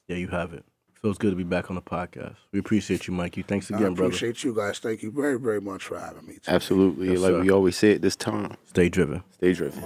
[0.07, 0.63] There you have it.
[1.01, 2.35] Feels good to be back on the podcast.
[2.51, 3.41] We appreciate you, Mikey.
[3.41, 4.09] Thanks I again, brother.
[4.09, 4.77] appreciate you guys.
[4.77, 6.35] Thank you very, very much for having me.
[6.35, 6.51] today.
[6.53, 7.09] absolutely.
[7.09, 7.41] Yes, like sir.
[7.41, 9.23] we always say at this time, Stay driven.
[9.31, 9.83] stay driven.